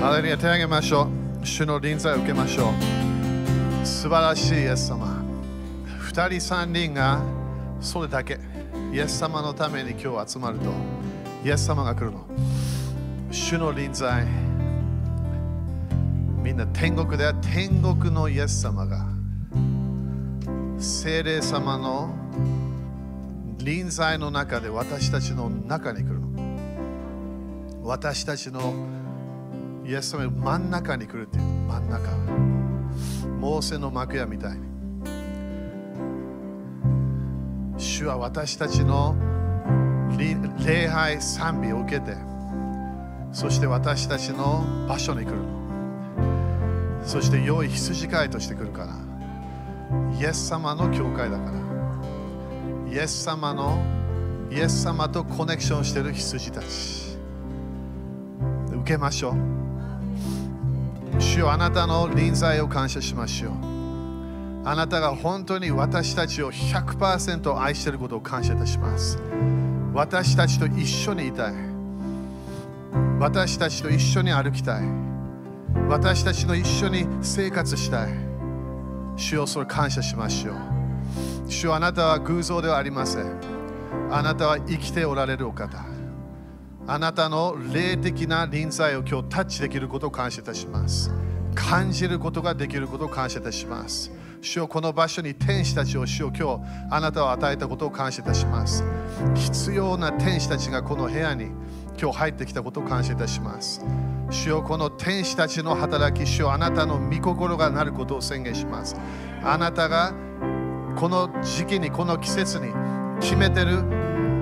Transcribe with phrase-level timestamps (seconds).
[0.00, 1.08] ハレルヤ手を挙げましょ
[1.42, 1.44] う。
[1.44, 3.84] 主の臨在を受けましょう。
[3.84, 5.24] 素晴らしいイエス様。
[5.98, 7.20] 二人三人が
[7.80, 8.38] それだけ。
[8.92, 10.70] イエス様のために今日集まると、
[11.44, 12.24] イエス様が来るの。
[13.32, 14.24] 主の臨在。
[16.44, 19.04] みんな天国では天国のイエス様が
[20.78, 22.14] 聖霊様の
[23.58, 26.28] 臨在の中で私たちの中に来るの。
[27.82, 28.74] 私たちの
[29.88, 32.10] イエス様真ん中に来るっていう真ん中。
[33.40, 34.58] モーセの幕屋みたいに。
[37.78, 39.16] 主は私たちの
[40.66, 42.14] 礼拝賛美を受けて、
[43.32, 47.02] そして私たちの場所に来るの。
[47.02, 48.94] そして良い羊飼いとして来るから。
[50.20, 52.92] イエス様の教会だから。
[52.92, 53.82] イエス様の
[54.50, 57.16] イエス様とコネクションしてる羊たち。
[58.70, 59.57] 受けましょう。
[61.18, 63.52] 主よあなたの臨在を感謝しましょう。
[64.64, 69.18] あなたが本当に私たちを100%愛していることを感謝いたします。
[69.92, 71.54] 私たちと一緒にいたい。
[73.18, 74.84] 私たちと一緒に歩きたい。
[75.88, 78.12] 私たちと一緒に生活したい。
[79.16, 80.56] 主よそれ感謝しましょう。
[81.50, 83.24] 主よあなたは偶像ではありません。
[84.10, 85.97] あなたは生きておられるお方。
[86.90, 91.12] あなたの霊的な臨在を今日タッチできることを感謝いたします。
[91.54, 94.10] 感じることができることを感謝いたします。
[94.40, 98.82] 主よこの場所に天使たちを主よ今日あなたを与えたことを感謝いたします。
[99.34, 101.50] 必要な天使たちがこの部屋に
[102.00, 103.84] 今日入ってきたことを感謝いたします。
[104.30, 108.96] 主よこの天使たちの働き、主よあなたの御心がなることを宣言します。
[109.44, 110.14] あなたが
[110.96, 112.72] この時期に、この季節に
[113.20, 113.84] 決めてる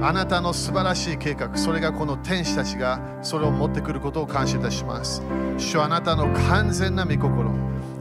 [0.03, 5.23] あなたの素晴らしい計画、それがこの天使たちがそれを持ってくることを感謝いたします。
[5.59, 7.51] 主あなたの完全な御心、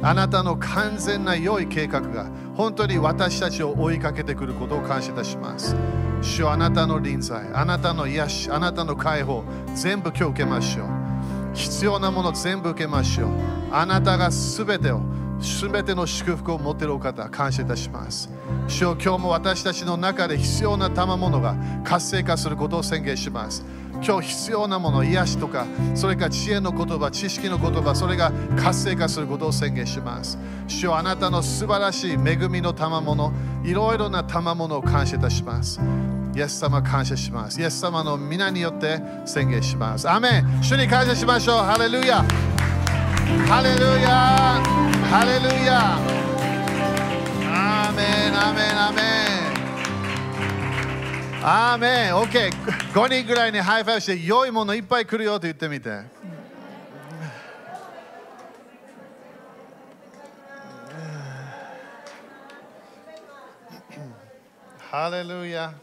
[0.02, 5.76] あなたの完全な良い計画が本当に私たちを追いかけてくることを感謝いたします。
[6.22, 10.88] 主あなたの臨在、あなたの癒し、あなたの解放、全部今日受けましょう。
[11.54, 13.30] 必要なもの全部受けましょう。
[13.72, 15.02] あなたがすべてを、
[15.40, 18.30] すべての祝福を持てるお方、感謝いたします。
[18.68, 23.66] 主よ今日も私たちの中で必要な賜物が活性化することを宣言します。
[24.04, 30.38] 今日必要なもの、癒しとか、それから知恵の言葉、知識の言葉、それが活性化することを宣言します。
[30.68, 33.32] 主よあなたの素晴らしい恵みの賜物、
[33.64, 35.80] いろいろな賜物を感謝いたします。
[36.36, 37.62] イエス様感謝します。
[37.62, 40.10] イエス様の皆によって宣言します。
[40.10, 41.56] アメン主に感謝しましょう。
[41.60, 42.26] ハレルヤ
[43.48, 44.62] ハレルヤ
[45.10, 45.98] ハレルヤ
[47.48, 49.02] アーメンアーメンアーメ
[51.42, 52.52] ンアーメン OK。
[52.94, 55.90] 5人ぐらいに high five して良いものいっぱい来るよと言ってみて。
[64.92, 65.74] ハレルヤ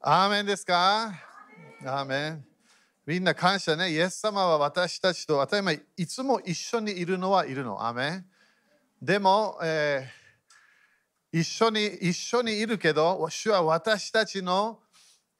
[0.00, 1.12] アーメンですか？
[1.84, 2.44] アーメン。
[3.06, 3.90] みんな感謝ね。
[3.90, 7.86] イエス様は私たちと当たり前いつも一緒にいるのはいるの。
[7.86, 8.24] アメ。
[9.00, 10.24] でも、えー
[11.36, 14.78] 一緒に一緒にいるけど、主は私たちの、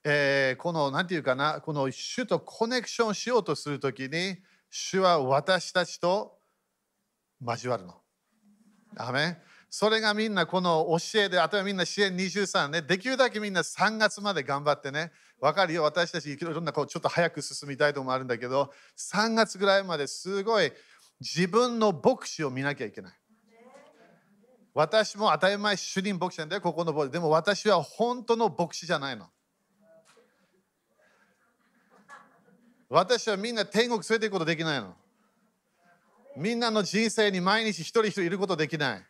[0.03, 4.39] えーこの、なんていうかな、この主とコネクションしようとするときに、
[4.69, 6.37] 主は私たちと
[7.41, 7.95] 交わるの。
[8.97, 9.39] アーメ
[9.71, 15.13] それがみんなこの教えで、あとはみんな支援23ね、できるだけみんな3月まで頑張ってね、
[15.45, 20.73] わかるよ、私たちいろんなこうちょっと早く進みたいところもあるんだけど、3月ぐらいまですごい
[21.21, 23.13] 自分の牧師を見なきゃいけない。
[24.73, 27.13] 私も当たり前主任牧師なんだよ、ここの牧師。
[27.13, 29.29] でも私は本当の牧師じゃないの。
[32.89, 34.97] 私はみんな天国連れて行くことできないの。
[36.39, 39.07] みんなの人生に毎日一人一人いることできない。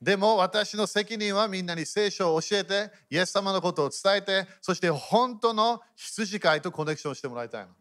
[0.00, 7.72] でも私の責任はみんなに聖書を教えて、イエス様のことを伝えて、そして本当の羊飼いとコネクションしてもらいたいの。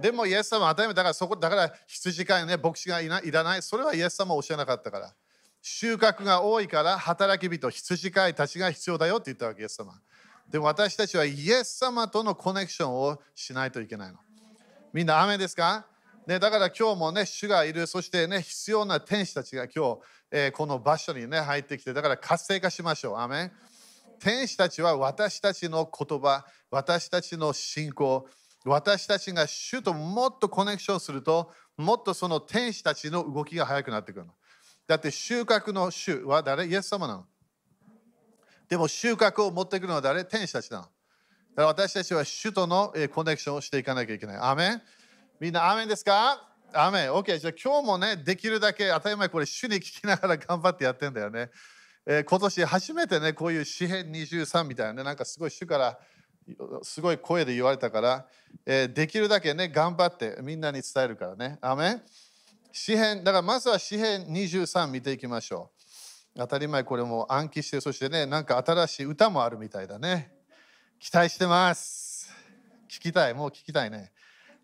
[0.00, 3.62] でもイエス様は当たり前だからそこだから羊飼いね、牧師がいないいらない。
[3.62, 5.14] それはイエス様は教えなかったから。
[5.60, 9.92] 収穫が多いから働き人、羊飼いたちが必要だよって言ったわけ、イエス様。
[10.48, 14.18] でも私たちはイエス様とのコネクションをしないといけないの。
[14.92, 15.86] みんな雨ですか？
[16.26, 20.00] ね、だから今日もね、主がいる、そしてね、必要な天使たちが今日、
[20.34, 23.18] えこの場所にね、入ってきて、だから活性化しましょう。
[23.18, 23.52] アメン
[24.18, 28.26] 天使たちは私たちの言葉、私たちの信仰、
[28.64, 34.32] 私たちが主ともっとコネクションすると、もっとその天使たちの動きが速くなってくるの。
[34.86, 36.66] だって収穫の主は誰？
[36.66, 37.26] イエス様なの。
[38.68, 40.24] でも収穫を持ってくるのは誰？
[40.24, 40.82] 天使たちなの。
[40.84, 40.92] だか
[41.56, 44.36] ら私たちは主とのコネクションをしていかなきゃいけない。
[44.40, 44.82] アメン
[45.40, 46.51] みんな、アメンですか？
[46.74, 47.12] アメン。
[47.12, 47.38] OK。
[47.38, 51.50] じゃあ今日もね、できるだけ当たり前これ主に聞きながら頑張ってやってんだよね。
[52.06, 55.98] えー今年初めてね、こういう詩編23みたいなね、なんかすごい主から
[56.82, 58.26] すごい声で言われたから、
[58.66, 61.58] えーできるだけね、頑張ってみんなに伝えるからね。
[61.60, 62.02] アメン
[62.72, 65.70] 詩編、だからまずは詩編23見ていきましょ
[66.34, 66.38] う。
[66.38, 70.32] 当たり前これも暗記して、そしてね、なんか新しい歌もあるみたいだね。
[70.98, 72.30] 期待してます。
[72.88, 74.12] 聞きたい、もう聞きたいね。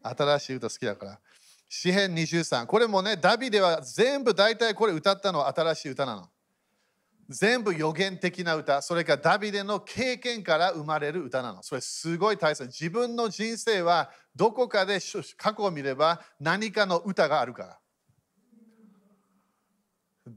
[0.03, 1.21] 新しい歌好きだから。
[1.69, 2.67] 詩編23。
[2.67, 6.29] これもね、ダビデは全部大体これ歌ったのは新しい歌なの。
[7.29, 11.63] 全部予言的な歌、それからダビデの経験から生まれる歌なの。
[11.63, 12.65] それすごい大切。
[12.69, 14.99] 自分の人生はどこかで
[15.37, 17.79] 過去を見れば何かの歌があるから。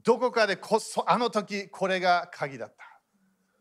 [0.03, 2.83] どこかでこそあの時これが鍵だった。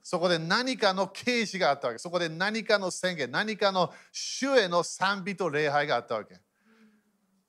[0.03, 1.99] そこで何かの啓示があったわけ。
[2.01, 6.41] そこで何かの宣言、何かの主への賛美と礼拝があったわけ。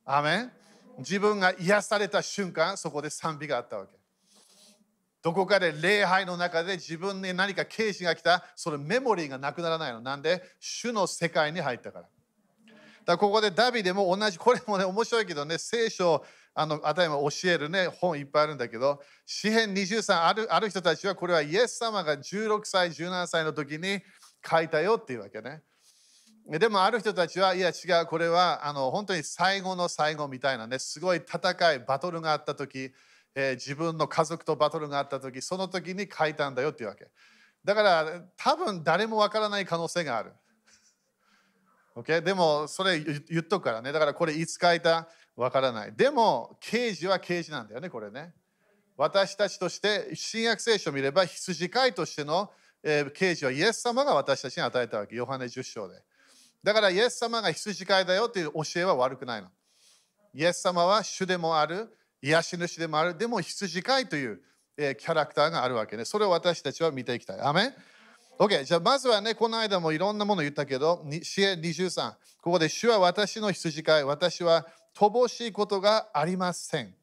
[0.06, 0.52] アメン
[0.98, 4.02] 自分が癒された瞬間、そこで賛美があったわけ。
[5.24, 10.02] どこかで礼拝の中で自分に何か啓示が来た、それメモリーがなくならないの。
[10.02, 12.06] なんで、主の世界に入ったから。
[12.06, 12.14] だか
[13.06, 24.02] らここでダビデも同じ、 これもね、面白いけどね、聖書あの、あたりも教えるね、本いっぱいあるんだけど、詩編23あるある人たちは、これはイエス様が16歳、17歳の時に
[24.46, 25.62] 書いたよっていうわけね。
[26.48, 32.92] でもある人たちは、いや違う、これはあの本当に最後の最後みたいなね、すごい戦い、バトルがあった時、
[33.36, 37.08] えー自分の家族とバトルがあった時、その時に書いたんだよっていうわけ。
[37.64, 40.34] だから、多分誰もわからない可能性がある。
[41.96, 42.22] Okay?
[42.22, 43.92] でも、それ言っとくからね。
[43.92, 45.08] だからこれいつ書いた？
[45.36, 45.94] わからない。
[45.94, 48.34] でも、刑事は刑事なんだよね、これね。
[48.98, 52.52] 私たちとして、新約聖書を見れば、羊飼いとしての、
[52.84, 55.16] えー刑事はイエス様が私たちに与えたわけ。
[55.16, 56.02] ヨハネ10章で。
[56.64, 59.50] だから、イエス様が羊飼いだよっていう教えは悪くないの。
[60.34, 64.42] イエス様は主でもある、癒し主でもある、でも羊飼いという、
[64.78, 66.06] えキャラクターがあるわけね。
[66.06, 67.42] それを私たちは見ていきたい。
[67.42, 67.74] アメン
[68.40, 74.66] ？OK、じゃあまずはね、この間もいろんなもの言ったけど、に詩編23、ここで主は私の羊飼い、私は
[74.96, 76.96] 乏しいことがありません。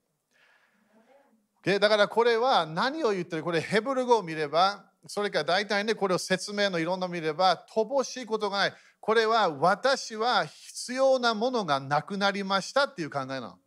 [1.66, 3.42] o だからこれは何を言ってる？
[3.42, 8.72] これヘブル語を見れば、それから大体ね、これを説明のいろんなの見れば、乏しいことがない。
[9.00, 13.58] これは私は必要なものがなくなりましたっていう考えなの。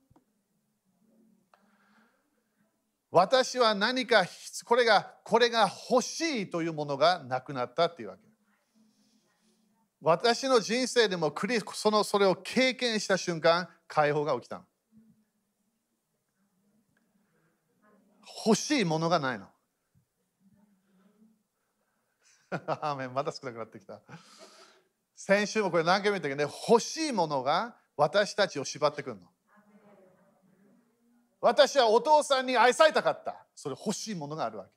[3.10, 4.26] 私は何か
[4.64, 8.24] これがこれが欲しいというものがなくなったっていうわけ。
[10.02, 14.66] 私の人生でもクリそのそれを経験した瞬間、解放が起きたの。
[18.46, 19.48] 欲しいものがないの。
[22.52, 24.02] アーメンまだ少なくなってきた。
[25.16, 29.22] 先週もこれ何回も言ったけどね、欲しいものが私たちを縛ってくるの。
[31.40, 33.46] 私はお父さんに愛されたかった。
[33.56, 34.72] それ欲しいものがあるわけ。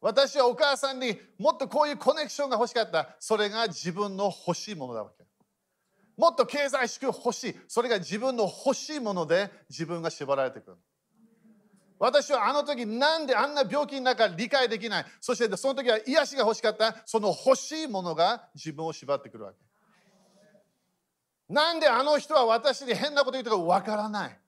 [0.00, 3.16] 私はお母さんにもっとこういうコネクションが欲しかった。
[3.20, 5.24] それが自分の欲しいものだわけ。
[6.16, 7.56] もっと経済祝欲しい。
[7.68, 10.76] それが自分の欲しいもので自分が縛られてくる。
[12.02, 15.06] 私はあの時なんであんな病気の中理解できない。
[15.20, 16.96] そしてその時は癒しが欲しかった。
[17.06, 19.58] その欲しいものが自分を縛ってくるわけ。
[21.48, 24.38] なんであの人は私に変なこと言うとかわからない。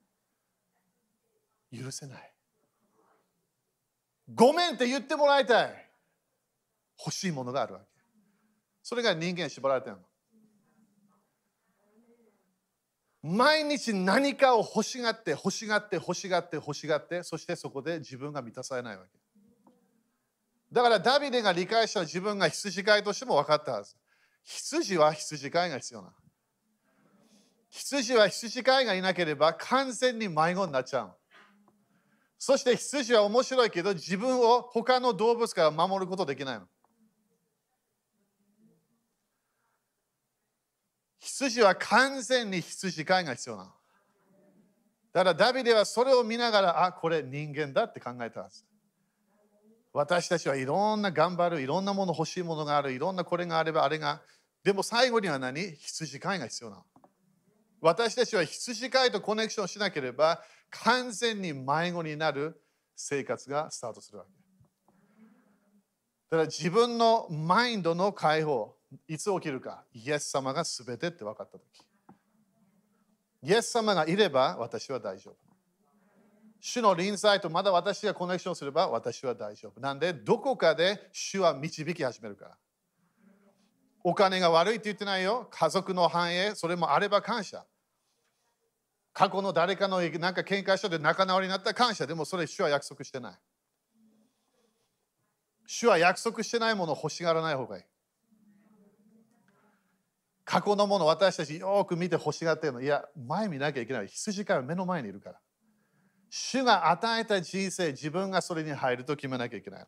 [1.81, 2.33] 許せない。
[4.35, 5.91] ごめんって言ってもらいたい。
[6.99, 7.87] 欲しいものがあるわけ。
[8.83, 10.03] それが人間に縛られてるの。
[13.27, 19.19] 毎日何かを欲しがって欲しがって欲しがって欲しがってそしてそこで自分が満たされないわけ。
[20.71, 23.97] だからダビデが理解した自分が羊飼いとしても分かったはず。
[24.45, 26.13] 羊は羊飼いが必要な
[27.71, 31.13] 羊は羊飼いがいなければ完全に迷子になっちゃう
[32.39, 36.67] そして羊は面白いけど自分を他の動物から守ることできないの。
[41.25, 43.71] 羊は完全に羊飼いが必要なの。
[45.15, 48.65] だからダビデはそれを見ながら、あ、これ人間だって考えたはず。
[49.93, 54.21] 私たちはいろんな頑張る、いろんなもの欲しいものがある、いろんなこれがあればあれが。
[54.63, 55.77] でも最後には何？
[55.77, 56.85] 羊飼いが必要なの。
[57.81, 62.61] 私たちは羊飼いとコネクションしなければ完全に迷子になる
[62.97, 64.31] 生活がスタートするわけ。
[66.31, 68.75] だから自分のマインドの解放、
[69.09, 71.81] いつ起きるか、イエス様が全てって分かったとき。
[73.43, 75.37] イエス様がいれば私は大丈夫。
[76.61, 79.81] 主の臨在とまだ私がコネクションすれば私は大丈夫。
[79.81, 82.57] なんで、どこかで主は導き始めるから。
[84.03, 85.47] お金が悪いって言ってないよ。
[85.51, 87.67] 家族の繁栄、それもあれば感謝。
[89.13, 92.07] 過去の誰かのなんか喧嘩したで仲直りになった感謝。
[92.07, 93.39] でもそれ主は約束してない。
[95.67, 97.85] 主は約束してないものを欲しがらない方がいい。
[100.45, 102.81] 過去のもの私たちよく見て欲しがってるの。
[102.83, 104.09] いや、前見なきゃいけない。
[104.09, 105.41] 羊飼いは目の前にいるから。
[106.29, 109.87] 主が与えた人生、自分がそれに入ると決めなきゃいけない。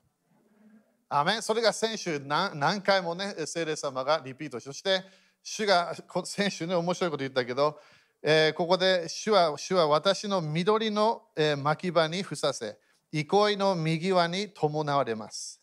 [1.09, 5.05] アメそれが先週何回もね、聖霊様がリピートしてそして、
[5.43, 5.95] 主が
[6.25, 7.79] 先週ね、面白いこと言ったけど、
[8.23, 12.79] えー、ここで主は主は私の緑の、えー、牧場にふさせ、
[13.13, 15.61] 憩いの右輪に伴われます。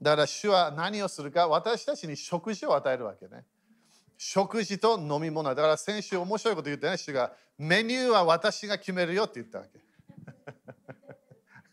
[0.00, 3.44] だから主は何をするか私たちに食事を与えるわけね。
[4.16, 5.52] 食事と飲み物。
[5.54, 9.80] だから先週面白いこと言ってね、主がメニューは私が決めるよって言ったわけ。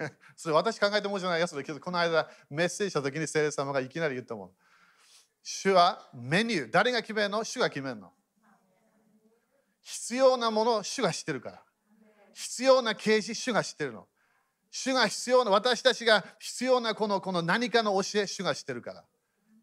[0.36, 1.48] それ私考えたもじゃないよ。
[1.48, 4.52] それけどこの間メッセージした時に聖霊様がいきなり言ったもん。
[5.44, 7.44] 主はメニュー、誰が決めるの？
[7.44, 8.12] 主が決めるの。
[9.82, 11.64] 必要なものを主が知ってるから。
[12.34, 14.08] 必要な啓示、主が知ってるの。
[14.72, 19.04] 主が必要な、私たちが必要なこのこの何かの教え、主が知ってるから。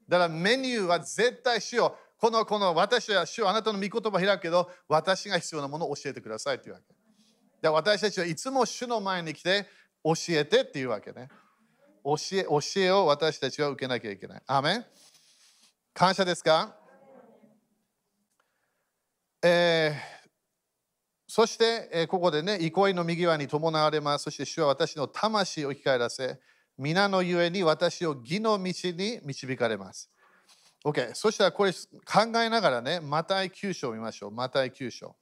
[0.08, 1.96] だからメニューは絶対主よ。
[2.18, 6.86] このこの私は主はあなたの御言葉開くけど、私が必要なものを教えてくださいというわけ。
[7.60, 9.66] だ私たちはいつも主の前に来て
[10.04, 11.28] 教えてっていうわけね。
[12.04, 14.42] 教え教えを私たちは受けなきゃいけない。
[14.46, 14.86] アメン
[15.92, 16.74] 感謝ですか？
[19.42, 20.15] えー
[21.26, 24.24] そして、えここでね、憩いの右側に伴われます。
[24.24, 26.38] そして主は私の魂を生き返らせ、
[26.78, 30.10] 皆のゆえに私を義の道に導かれます。
[30.84, 31.14] OK。
[31.14, 34.30] そしたらこれ考えながらね、マタイ9章を見ましょう。
[34.30, 35.16] マタイ9章。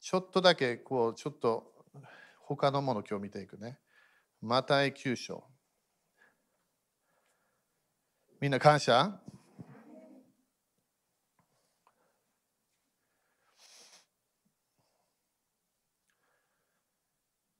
[0.00, 1.72] ちょっとだけ、こう、ちょっと
[2.40, 3.78] 他のもの今日見ていくね。
[4.42, 5.44] マタイ9章。
[8.40, 9.20] みんな感謝？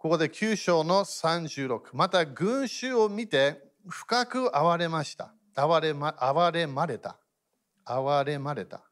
[0.03, 1.91] ここで9章の36。
[1.93, 5.33] また群衆を見て深く哀れました。
[5.55, 7.17] 哀れま哀れまれた。
[7.85, 8.83] 哀れまれた。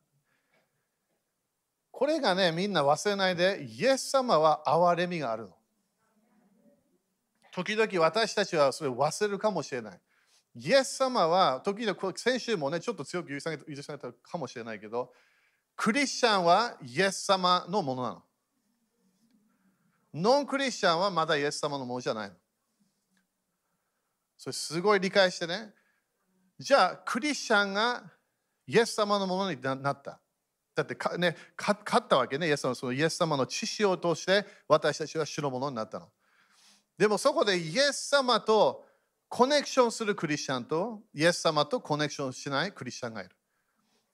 [1.91, 5.57] これがね、みんな忘れないで、イエス様は哀れみがあるの。
[7.51, 10.01] 時々私たちはそれを忘れるかもしれない。
[10.55, 13.59] イエス様は、時々、先週もね、ちょっと強く許され
[13.99, 15.13] たかもしれないけど、
[15.75, 18.23] クリスチャンはイエス様のものなの。
[20.13, 22.35] ノンクリスチャンはまだイエス様のものじゃないの。
[24.37, 25.73] それすごい理解してね。
[26.59, 28.03] じゃあ、クリスチャンが
[28.67, 30.19] イエス様のものになった。
[30.75, 32.49] だってか、ね、勝ったわけね。
[32.49, 36.09] イエス様そのイエス様の知識を通して私たちは主のものになったの。
[36.97, 38.87] でもそこでイエス様と
[39.29, 43.31] コネクションするクリスチャンとイエス様とコネクションしないクリスチャンがいる。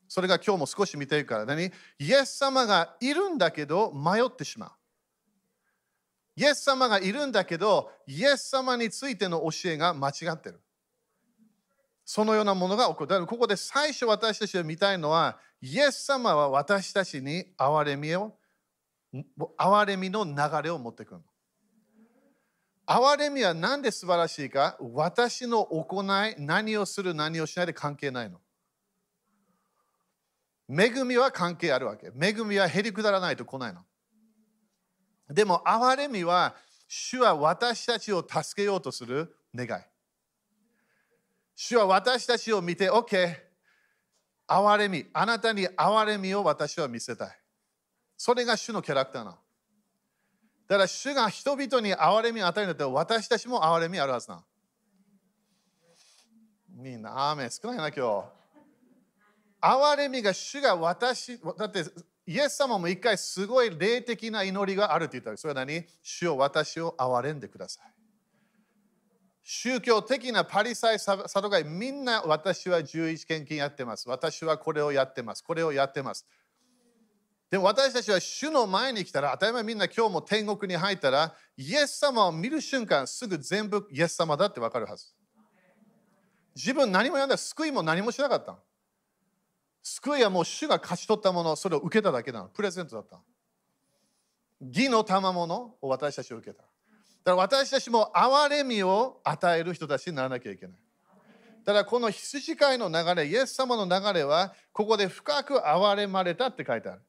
[0.09, 1.71] それが今日も少し見ているから、何？
[1.99, 4.71] イエス様がいるんだけど迷ってしまう。
[6.37, 10.61] イエス様がいるんだけど、イエス様についての教えが間違ってる。
[12.05, 13.07] そのようなものが起こる。
[13.09, 18.37] だからここで最初私たちが見たいのは、イエス様は私たちに憐れみを、
[19.59, 21.21] 憐れみの流れを持ってくる。
[22.87, 24.77] 憐れみは何で素晴らしいか？
[24.79, 28.41] 私の行い、何をする、何をしないで関係ないの。
[30.69, 32.13] 恵みは関係あるわけ。
[32.15, 33.81] 恵みはへりくだらないと来ないの。
[35.29, 36.55] でも、憐れみは、
[36.89, 39.83] 主は私たちを助けようとする願い。
[41.55, 43.35] 主は私たちを見て、OK、
[44.47, 47.39] 憐れみ、あなたに憐れみを私は見せたい。
[48.17, 49.39] それが主のキャラクターなの。
[50.69, 54.45] だから主が人々に憐れみを与えるんだったら私たちも憐れみあるはずな。
[56.69, 58.37] みんな、アーメン少ないな、今日。
[59.61, 61.85] 憐れみが主が私、だって
[62.27, 65.85] イエス様も一回すごい霊的な祈りがあるって言ったわけそれは何？
[66.03, 67.97] 主を私を憐れんでください。
[69.49, 74.09] 宗教的なパリサイ、サドガイ、みんな私は11献金やってます。
[74.09, 75.45] 私はこれをやってます。
[75.45, 76.27] これをやってます。
[77.49, 85.15] でも私たちは主の前に来たら、当たり前みんな今日も天国に入ったら、イエス様を見る瞬間、すぐ全部イエス様だってわかるはず。
[86.57, 88.59] 自分何もやんない、救いも何もしなかったの。
[89.89, 92.49] 救いはもう主が勝ち取ったもの、それを受けただけなの。
[92.49, 93.23] プレゼントだったの。
[94.61, 96.63] 義の賜物を私たちを受けた。
[96.63, 100.77] だから私たちも憐れみを与える人たちにならなきゃいけない。
[101.65, 107.03] ただこの羊飼いの流れ、イエス様の流れは、ここで深く憐れまれたって書いてある。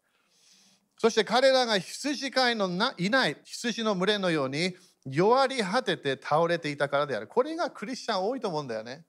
[1.00, 2.70] そして彼らが羊飼いの
[3.00, 4.76] いない羊の群れのように
[5.08, 7.28] 弱り果てて倒れていたからである。
[7.28, 9.04] これがクリスチャン多いと思うんだよね。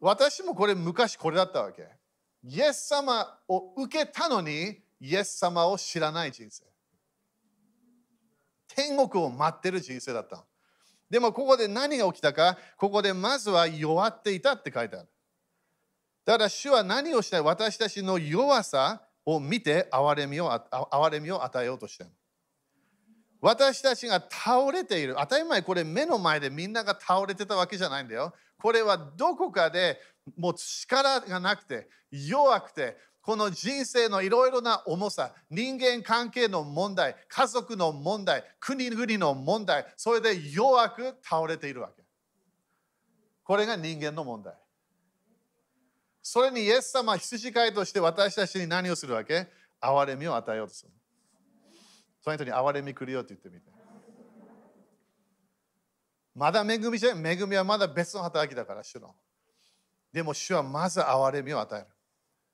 [0.00, 1.88] 私もこれ昔これだったわけ。
[2.44, 6.64] イエス様を受けたのに、イエス様を知らない人生。
[8.68, 10.44] 天国を待ってる人生だった。
[11.08, 15.08] でもここで何が起きたか、ここでまずは弱っていたって書いてある。
[16.24, 17.40] だから主は何をしたい？
[17.40, 22.10] 私たちの弱さを見て憐れみを憐れみを与えようとしてる。
[23.46, 25.14] 私たちが倒れている。
[25.20, 28.34] 当たり前これ目の前でみんなが倒れてたわけじゃないんだよ。
[28.58, 30.00] これはどこかで
[30.36, 42.02] もう力がなくて弱くてこの人生のいろいろな重さ、人間関係の問題、家族の問題、国々の問題、それで弱く倒れているわけ。
[43.44, 44.54] これが人間の問題。
[46.20, 49.46] それにイエス様羊飼いとして私たちに何をするわけ？
[49.80, 50.90] 憐れみを与えようとする。
[52.26, 53.70] その人に憐れみ来るよって言ってみて。
[56.34, 59.14] まだ恵みじゃ恵みはまだ別の働きだから、主の。
[60.12, 61.86] でも主はまず憐れみを与える。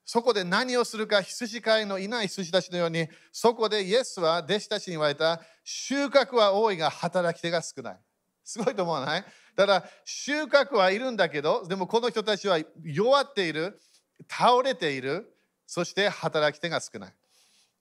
[0.05, 7.99] そこで何をするか、羊飼いのいない羊たちのように、そこでイエスは弟子たちに言われた、収穫は多いが働き手が少ない。
[8.43, 9.25] すごいと思わない？
[9.55, 13.81] だから収穫はいるんだけど、でもこの人たちは弱っている、
[14.29, 17.13] 倒れている、そして働き手が少ない。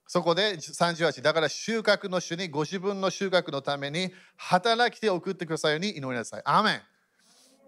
[0.07, 6.43] そこで38、だから収穫の主にご自分の収穫のために働き手を送ってくださいように祈りなさい。
[6.45, 6.83] アーメン。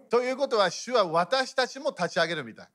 [0.09, 2.67] ということは、主は私たちも立ち上げるみたい。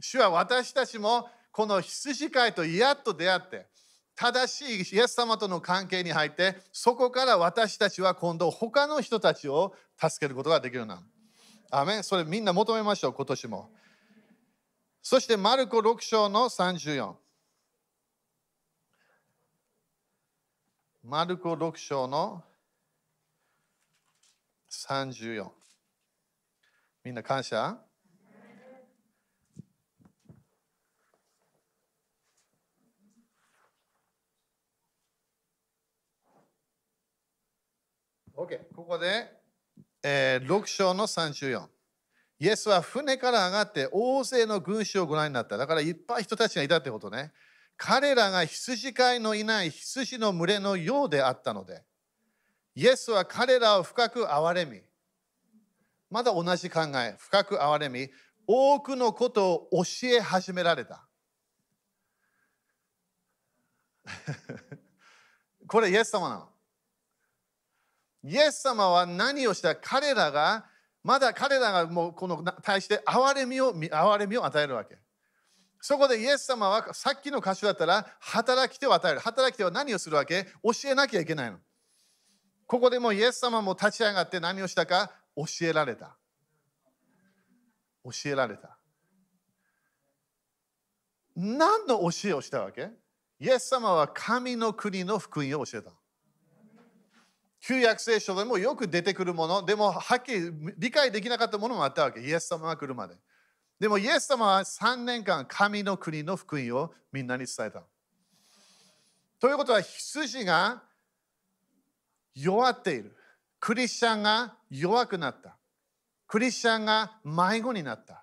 [0.00, 3.66] 主は私たちもこの羊飼いとやっと出会って、
[4.14, 11.02] 正しいイエス様との関係に入って、そこから私たちは今度他の人たちを助けることができるな。
[11.70, 13.70] アメンそれみんな求めましょう、今年も。
[15.02, 17.14] そして、マルコ6章の34。
[21.02, 22.44] マルコ6章の
[24.70, 25.48] 34。
[27.02, 27.78] みんな感謝
[38.36, 39.32] ？OK、ここで、
[40.02, 41.66] えー、6章の34。
[42.40, 45.56] イエスは船から上がって大勢の群衆をご覧になった。
[45.56, 47.32] だからいっぱい人たちがいたってことね。
[47.82, 51.82] 彼らが羊飼いのいない羊の群れのようであったので、
[52.74, 54.82] イエスは彼らを深く憐れみ、
[56.10, 58.10] まだ同じ考え、深く憐れみ、
[58.46, 61.08] 多くのことを教え始められた。
[65.66, 66.52] これイエス様なの。
[68.24, 69.74] イエス様は何をした？
[69.74, 70.66] 彼らが
[71.02, 74.98] まだ彼らがもうこの対して憐れみを憐れみを与えるわけ。
[75.80, 79.20] そこでイエス様はさっきの歌詞だったら働き手を与える。
[79.20, 80.46] 働き手は何をするわけ？
[80.62, 81.58] 教えなきゃいけないの。
[82.66, 85.10] ここでもイエス様も立ち上がって何をしたか？
[85.34, 86.16] 教えられた。
[88.04, 88.76] 教えられた。
[91.34, 92.90] 何の教えをしたわけ？
[93.40, 95.90] イエス様は神の国の福音を教えた。
[97.62, 102.20] 旧約聖書でもよく出てくるもの、でもはっきり理解できなかったものもあったわけ。
[102.20, 103.14] イエス様が来るまで。
[103.80, 107.82] でもイエス様は3年間神の国の福音をみんなに伝えた。
[109.40, 110.82] ということは羊が
[112.34, 113.16] 弱っている。
[113.58, 115.56] クリスチャンが弱くなった。
[116.26, 118.22] クリスチャンが迷子になった。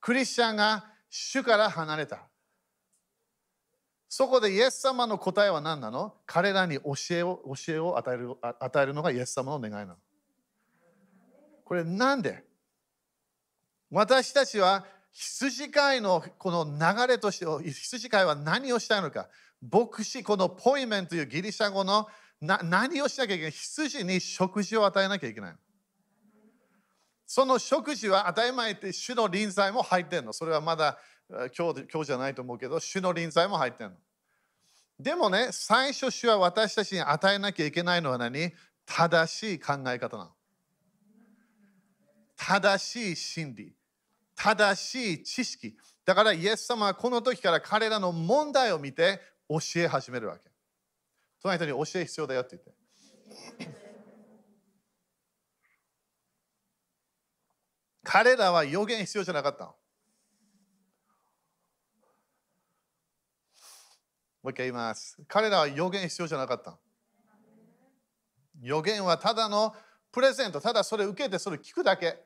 [0.00, 2.26] クリスチャンが主から離れた。
[4.08, 6.14] そこでイエス様の答えは何なの？
[6.24, 9.96] 彼らに教えを教えを与える与えるのがイエス様の願いなの。
[11.66, 12.45] これなんで？
[13.90, 19.28] 私たちは羊飼いのこの流れとして羊飼いは何をしたいのか
[19.62, 22.06] 牧師このポイメンというギリシャ語の
[22.40, 23.50] な何をしなきゃいけない？
[23.50, 25.54] 羊に食事を与えなきゃいけない
[27.26, 33.96] その食事は当たり前って主の臨在も入ってんのそれはまだ今日今日じゃないと思うけど、主の臨在も入ってるの。
[35.00, 38.52] でもね、最初主は私たちに与えなきゃいけないのは何？
[38.86, 40.30] 正しい考え方なの。
[42.36, 43.75] 正しい真理。
[44.36, 45.76] 正しい知識。
[46.04, 50.50] だからイエス様はこの時から彼らの問題を見て教え始めるわけ。
[51.40, 52.76] その人に教え必要だよって言って。
[58.04, 59.74] 彼らは予言必要じゃなかったの。
[64.42, 65.18] もう一回言います。
[65.26, 66.78] 彼らは予言必要じゃなかった。
[68.60, 69.74] 予言はただの
[70.12, 72.22] プレゼント、ただそれ受けてそれ聞くだけ。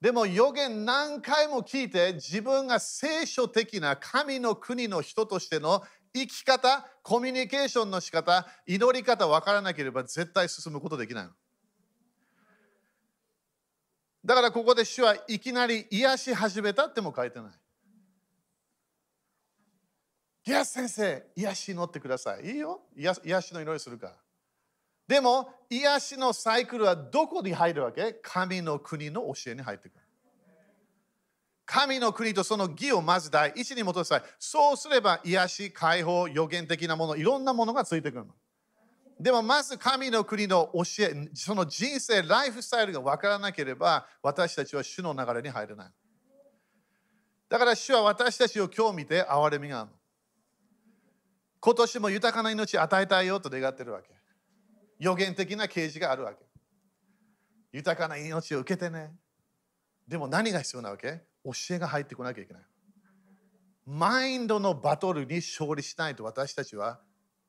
[0.00, 5.82] でも予言何回も聞いて自分が聖書的な神の国の人としての
[6.14, 11.28] 生き方、コミュニケーションの仕方、祈り方分からなければ絶対進むことできない。
[14.24, 17.52] だからここで主はいきなり癒し始めたっても書いてない。
[20.44, 22.44] 癒先生、癒し祈ってください。
[22.46, 22.82] いいよ。
[22.96, 24.27] 癒癒しの祈りするから。
[25.08, 28.12] でも、癒しのサイクルはどこに入るわけ？
[28.22, 30.00] 神の国の教えに入ってくる。
[31.64, 34.22] 神の国とその義をまず第一に戻さい。
[34.38, 38.34] そうすれば癒し、解放、予言的なもの、いろんなものがついてくるの。
[39.20, 45.92] でもまず神の国の教え、その人生、ライフスタイルが分からなければ、私たちは主の流れに入れない。
[47.48, 49.96] だから主は私たちを今日見て憐れみがあるの。
[51.60, 54.17] 今年も豊かな命与えたいよと願ってるわけ。
[54.98, 56.44] 予言的な啓示があるわけ。
[57.72, 59.12] 豊かな命を受けてね。
[60.06, 61.20] でも何が必要なわけ？
[61.44, 62.62] 教えが入ってこなきゃいけない。
[63.86, 67.00] マインドのバトルに勝利しないと私たちは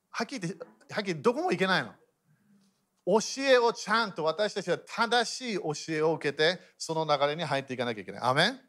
[0.10, 1.90] はっきり言ってはっきりどこも行けないの。
[3.06, 8.22] 教えをちゃんと私たちは正しい教えを受けてその流れに入っていかなきゃいけない。
[8.22, 8.60] アメン？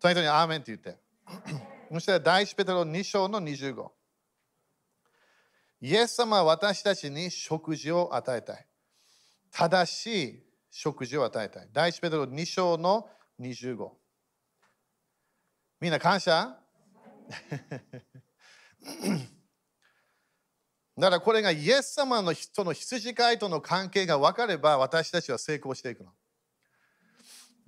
[0.00, 0.98] とにアーメンって言って。
[1.92, 3.90] そして第一ペテロ2章の25。
[5.80, 8.66] イエス様は私たちに食事を与えたい。
[9.50, 11.68] 正しい食事を与えたい。
[11.72, 13.08] 第一ペテロ2章の
[13.40, 13.90] 25。
[15.80, 16.56] みんな感謝？
[20.98, 26.12] だからこれがイエス様の人の羊飼いとの関係が分かれば私たちは成功していくの。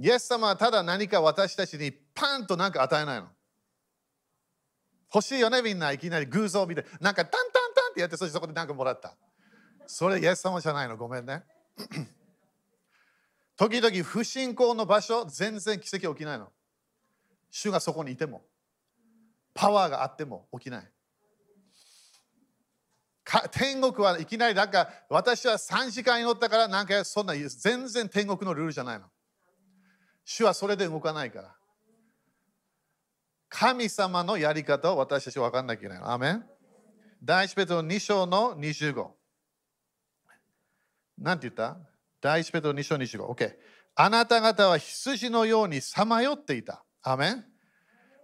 [0.01, 3.29] イエス様はただ何か私たちにパンと何か与えないの。
[5.15, 7.60] 欲しいよねみんないきなり偶像を見てなんかタンタ
[7.91, 9.15] ってやってそしてそこで何かもらった？
[9.87, 10.97] それイエス様じゃないの？
[10.97, 11.43] ごめんね。
[13.57, 16.49] 時々不信仰の場所全然奇跡起きないの。
[17.51, 18.43] 主がそこにいても
[19.53, 20.91] パワーがあっても起きない。
[23.53, 29.07] 天国はいきなりなんか私は3時間祈ったからなんかそんな全然天国のルールじゃないの。
[30.25, 31.55] 主はそれで動かないから。
[33.49, 36.11] 神様のやり方を私たちは分かんなきゃいけないの。
[36.11, 36.45] アメン
[37.23, 39.09] 第一ペトロ2章の25。
[41.19, 41.77] なんて言った？
[42.21, 43.27] 第一ペトロ2章25。
[43.27, 43.53] OK。
[43.95, 46.83] あなた方は羊のようにさまよっていた。
[47.03, 47.45] アメン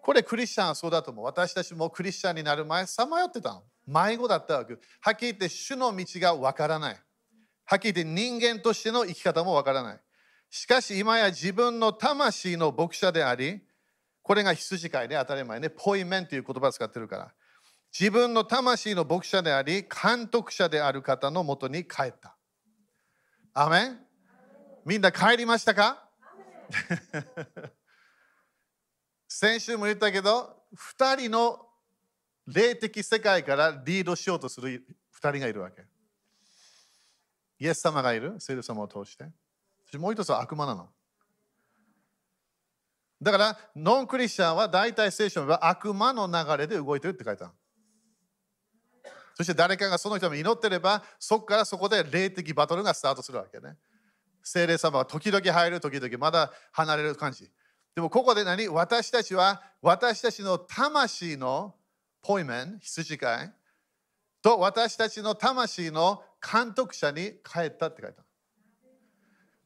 [0.03, 1.25] これクリスチャンはそうだと思う。
[1.27, 3.65] 私たちもクリスチャンになる前、さまよってたの。
[3.87, 4.75] 迷子だったわけ。
[5.01, 6.97] はっきり言って主の道がわからない。
[7.65, 10.01] はっきり言って人間としての生き方もわからない。
[10.49, 13.61] しかし今や自分の魂の牧者であり、
[14.23, 17.35] これが羊飼いで当たり前ね、ポイメンという言葉を使ってるから。
[17.99, 22.37] 自分の魂の牧者であり、監督者である方のもとに帰った。
[23.55, 23.99] アメン？
[24.85, 26.07] みんな帰りましたか？
[29.27, 30.63] 先週も言ったけど、
[30.99, 31.67] 2人の
[32.47, 35.87] 霊的世界からリードしようとする2人がいるわけ。
[37.59, 39.25] イエス様がいる、聖霊様を通して。
[39.97, 40.91] もう一つは悪魔なの。
[43.23, 47.55] だから、ノンクリスチャンは大体聖書は悪魔の流れで動いてるって書いてある。
[49.37, 53.77] そして誰かがその人も祈ってれば、そこからそこで霊的バトルがスタートするわけね。
[54.43, 57.51] 聖霊様は時々入る、時々まだ離れる感じ。
[57.95, 58.67] でもここで何？
[58.69, 61.75] 私たちは私たちの魂の
[62.23, 63.53] ポイメン、羊飼い
[64.41, 68.29] と私たちの魂の監督者に帰ったって書いてある。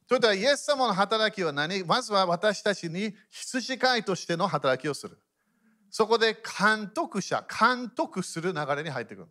[0.09, 1.85] それではイエス様の働きは何？
[1.85, 5.17] まずは私たちに羊飼いとしての働きをする。
[5.89, 9.27] そこで監督者、監督する流れに入ってくる。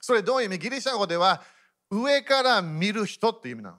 [0.00, 0.58] それどういう意味？
[0.58, 1.42] ギリシャ語では
[1.90, 3.78] 上から見る人っていう意味なの。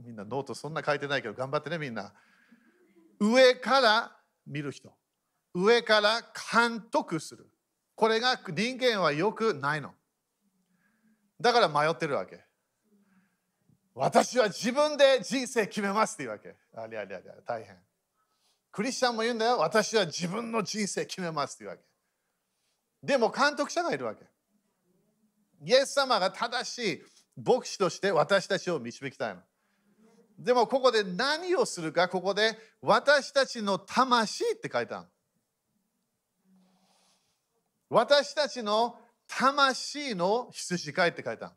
[0.00, 2.12] みんなノートそんな書いてないけど頑張ってねみんな。
[3.20, 4.92] 上から見る人。
[5.54, 6.20] 上から
[6.52, 7.48] 監督する。
[7.94, 9.94] これが人間はよくないの。
[11.40, 12.44] だから迷ってるわけ。
[13.94, 16.56] 私は自分で人生決めますっていうわけ。
[16.76, 17.76] ありゃりゃりゃ、大変。
[18.72, 19.58] クリスチャンも言うんだよ。
[19.58, 21.82] 私は自分の人生決めますっていうわけ。
[23.04, 24.24] でも監督者がいるわけ。
[25.62, 27.02] イエス様が正しい
[27.36, 29.40] 牧師として私たちを導きたいの。
[30.38, 35.06] でもここで何をするか、ここで私たちの魂って書いてある。
[37.90, 41.52] 私たちの魂の羊飼いって書いたの。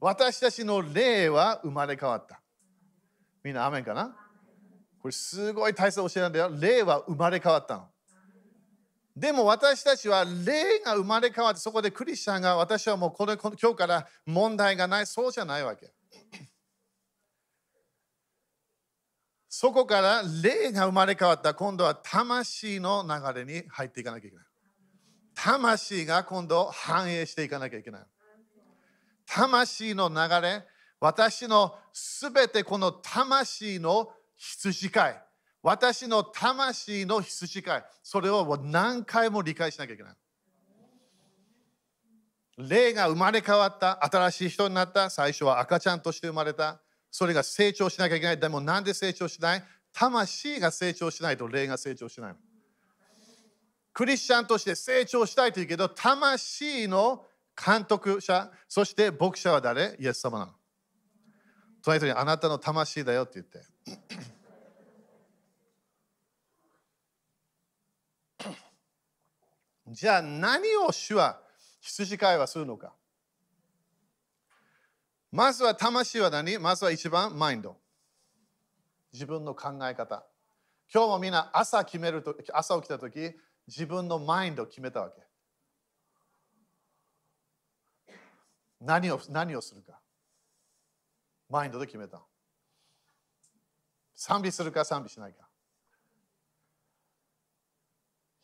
[0.00, 2.40] 私たちの霊は生まれ変わった。
[3.42, 4.16] みんな、アメンかな？
[5.00, 6.50] これすごい大切な教えなんだよ。
[6.60, 7.88] 霊は生まれ変わったの。
[9.16, 15.92] でも私たちは霊が生まれ変わってそこでクリスチャンが私はもうこれ今日から問題がないそうじゃないわけ。
[19.48, 24.46] そこから霊が生まれ変わった今度は魂の流れに入っていかなきゃいけない。
[25.34, 28.02] 魂が今度反映していかなきゃいけない。
[29.26, 30.64] 魂の流れ、
[31.00, 35.22] 私のすべてこの魂の羊飼い、
[35.62, 40.12] 私の魂の羊飼い、それを何回も理解しなきゃいけない。
[42.56, 48.38] 霊が生まれ変わった、新しい人になった、最初は赤ちゃんとして生まれた、それが成長しなきゃいけない。
[48.38, 49.64] でもなんで成長しない？
[49.92, 52.36] 魂が成長しないと霊が成長しない。
[53.92, 57.24] クリスチャンとして成長したいというけど、魂の
[57.56, 59.96] 監督者、そして牧者は誰？
[59.98, 60.57] イエス様なの。
[61.82, 63.62] 隣人にあなたの魂だよって言って。
[69.88, 71.40] じゃあ何を主は
[71.80, 72.94] 羊飼いはするのか
[75.30, 76.58] まずは魂は何？
[76.58, 77.76] まずは一番マインド。
[79.12, 80.24] 自分の考え方。
[80.92, 83.18] 今日もみんな朝決めると朝起きたとき
[83.66, 85.22] 自分のマインドを決めたわけ。
[88.80, 90.00] 何を何をするか。
[91.48, 92.20] マインドで決めた。
[94.14, 95.48] 賛美するか賛美しないか。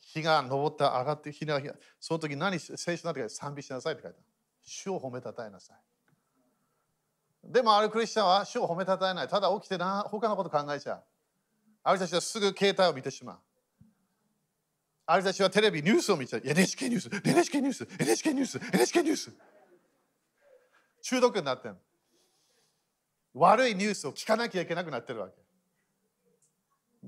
[0.01, 1.61] 日が昇った上がって日が
[1.99, 4.27] その時何聖書の中で賛美しなさいって書いてある。
[4.63, 7.53] 主を褒めたたえなさい。
[7.53, 9.29] でもあるクリスチャンは主を褒めたたえない。
[9.29, 11.03] ただ起きてな他のこと考えちゃう。
[11.83, 13.39] ある人たちはすぐ携帯を見てしまう。
[15.07, 16.43] ある人たちはテレビ、ニュースを見ちゃう。
[16.45, 19.33] NHK ニュース、NHK ニュース、NHK ニュース、NHK ニュース。
[21.03, 21.77] 中毒になってる。
[23.35, 25.35] 悪いニュースを聞かなきゃいけなくなってるわけ。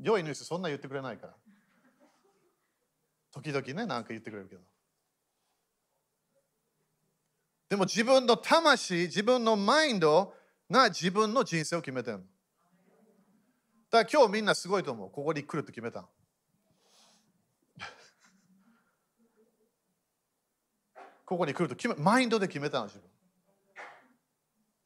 [0.03, 1.35] 良いニュースそんな言ってくれないから。
[3.33, 4.62] 時々ね、なんか言ってくれるけど。
[7.69, 10.35] でも自分の魂、自分のマインド
[10.71, 12.25] が自分の人生を決めてるの。
[13.91, 15.11] だから今日みんなすごいと思う。
[15.11, 16.07] ここに来ると決めた。
[21.25, 23.09] ここに来ると決め、マインドで決めたの、自分。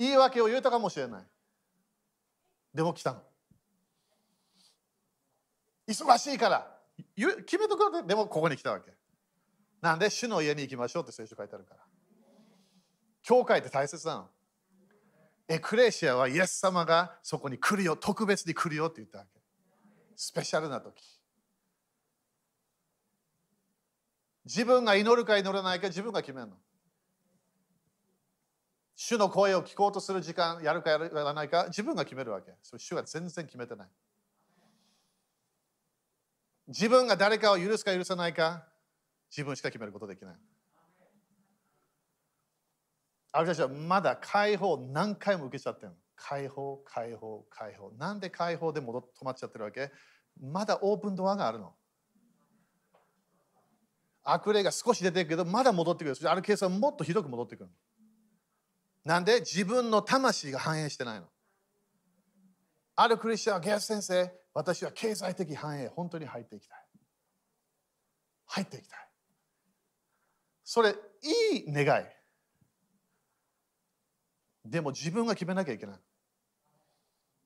[0.01, 1.23] 言い訳を言えたかもしれない。
[2.73, 3.23] でも来たの。
[5.87, 6.77] 忙しいから。
[7.17, 8.93] 決めとくでもここに来たわけ。
[9.83, 11.81] なんで主の家に行きましょうって聖書書いてあるから。
[13.23, 14.31] 教会って大切なの。
[15.49, 19.39] エクレシアはイエス様がそこに来るよ、特別に来るよって言ったわけ。
[20.17, 20.95] スペシャルな時。
[24.47, 26.57] 自分が祈るか祈らないか自分が決めるの。
[29.03, 32.53] 主の声を聞こうとする時間、やるかやらないか自分が決めるわけ。
[32.63, 33.89] そ主は全然決めてない。
[36.69, 38.63] 自分が誰かを許すか許さないか
[39.31, 40.35] 自分しか決めることできない。
[43.33, 45.95] ある人たちはまだ解放何回も受けちゃってるの。
[46.15, 47.93] 解放、解放、解放。
[47.97, 49.91] なんで解放で戻っ止まっちゃってるわけ？
[50.39, 51.73] まだオープンドアがあるの。
[54.25, 56.31] 悪霊が少し出てるけど、まだ戻ってくる。
[56.31, 57.71] あるケースはもっとひどく戻ってくる。
[59.05, 59.41] なんで？
[59.41, 61.27] 自分の魂が反映してないの。
[62.97, 66.85] あるクリスチャンは、ゲス先生、私は経済的繁栄、本当に入っていきたい。
[68.47, 69.09] 入っていきたい。
[70.65, 70.95] それ、
[71.51, 72.05] いい願い。
[74.65, 75.97] でも自分が決めなきゃいけない。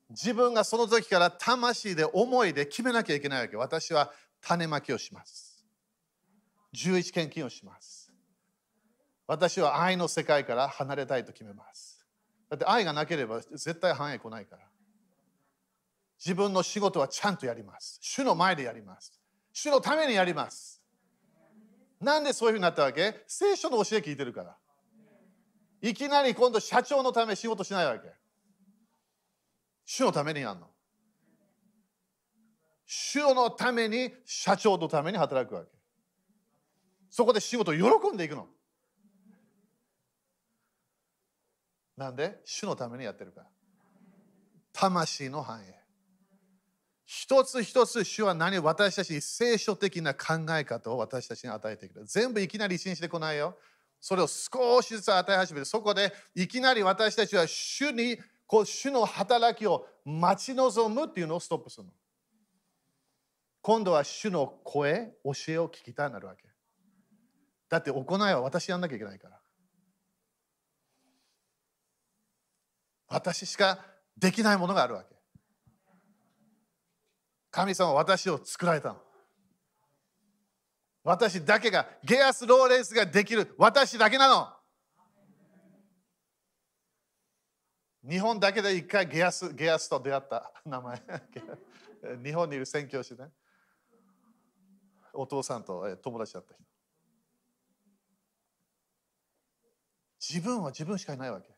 [0.09, 3.55] 自分がその時から魂で思いで決めなきゃいけないわけ。
[3.55, 5.65] 私は種まきをします。
[6.75, 8.04] 11献金をします。
[9.27, 12.05] 私は愛の世界から離れたいと決めます。
[12.49, 14.63] だって愛がなければ絶対繁栄来ないから。
[16.23, 17.97] 自分の仕事はちゃんとやります。
[18.01, 19.19] 主の前でやります。
[19.51, 20.81] 主のためにやります。
[21.99, 23.23] なんでそういうふうになったわけ？
[23.27, 24.55] 聖書の教え聞いてるから。
[25.81, 28.09] いきなり今度社長のため仕事しないわけ。
[29.85, 30.67] 主のためにやるの。
[32.85, 35.69] 主のために社長のために働くわけ。
[37.09, 38.47] そこで仕事喜んでいくの。
[41.97, 42.39] なんで？
[42.43, 43.47] 主のためにやってるから。
[44.73, 45.75] 魂の繁栄。
[47.05, 48.59] 一つ一つ主は何？
[48.59, 52.05] 私たちに聖書的な考え方を私たちに与えてくる。
[52.05, 53.57] 全部いきなり一日で来ないよ。
[54.01, 61.91] それを少しずつ与え始めて、そこでいきなり私たちは主に、こう主の働きを待ち望むっていうのをストップするの。
[63.61, 66.43] 今度は主の声、教えを聞きたいなるわけ。
[67.67, 69.39] だって行いは私やんなきゃいけないから。
[73.07, 73.79] 私しか
[74.17, 75.15] できないものがあるわけ。
[77.51, 79.01] 神様は私を作られたの。
[81.03, 84.49] 私だけが、ゲアス・ローレンスができる私だけなの。
[88.09, 91.01] 日本だけで一回ゲアスゲアスと出会った名前。
[92.23, 93.31] 日本にいる宣教師ね。
[95.13, 96.63] お父さんと友達だった人。
[100.19, 101.54] 自分は自分しかいないわけ。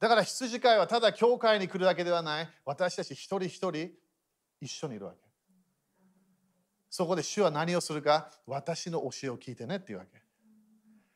[0.00, 2.48] だから羊飼いはただ教会に来るだけではない。
[2.64, 3.90] 私たち一人一人
[4.60, 5.18] 一緒にいるわけ。
[6.90, 10.22] そこで主は何をするか、私の教えを聞いてねっていうわけ。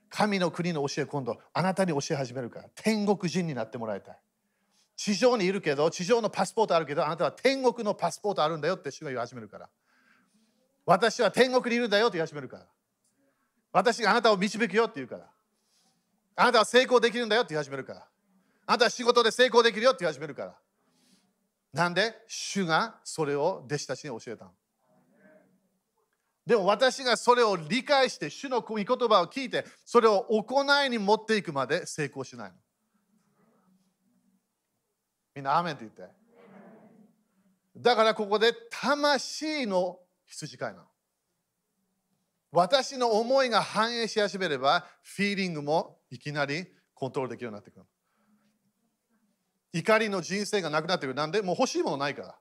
[0.09, 4.19] 神の国の教え今度、あなたに教え始めるから、天国人になってもらいたい。
[4.97, 9.71] 地上にいるけど、地上のパスポートあるけど、あなたは天国のパスポートあるんだよって主が言い始めるから。
[10.85, 12.67] 私は天国にいるんだよって言い始めるから。
[13.73, 15.31] 私があなたを導くよって言うから。
[16.37, 18.07] あなたは成功できるんだよって言い始めるから。
[18.67, 20.55] あなたは仕事で成功できるよって言い始めるから。
[21.73, 22.15] なんで？
[22.27, 24.53] 主がそれを弟子たちに教えたの。
[26.45, 32.57] でも私がそれを理解して、主の御言葉を聞いて、それを行いに持っていくまで成功しないの。
[35.37, 36.15] みんな、アーメンって言って。
[37.77, 40.85] だからここで魂の羊飼いなの。
[42.51, 47.87] 私の思いが反映し始めれば、フィーリングもいきなりコントロールできるようになってくる。
[49.73, 51.15] 怒りの人生がなくなってくる。
[51.15, 51.41] なんで？
[51.43, 52.39] もう欲しいものないから。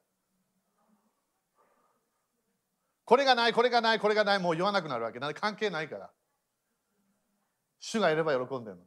[3.06, 5.20] これがない、これがない、これがない、もう言わなくなるわけ。
[5.20, 5.39] なんで？
[5.39, 6.10] 関係ないから。
[7.80, 8.84] 主がいれば喜んでるの。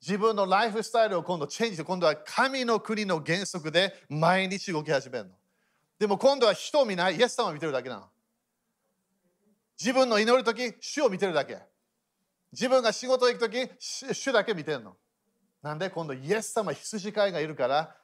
[0.00, 5.30] 自分のライフスタイルを今度チェンジして、今度は神の国の原則で毎日動き始めるの。
[5.98, 8.08] でも今度は人を見ない、イエス様を見てるだけなの。
[9.78, 11.58] 自分の祈るとき、主を見てるだけ。
[12.52, 14.96] 自分が仕事行くとき、主だけ見てるの。
[15.62, 17.94] なんで今度イエス様羊飼いがいるから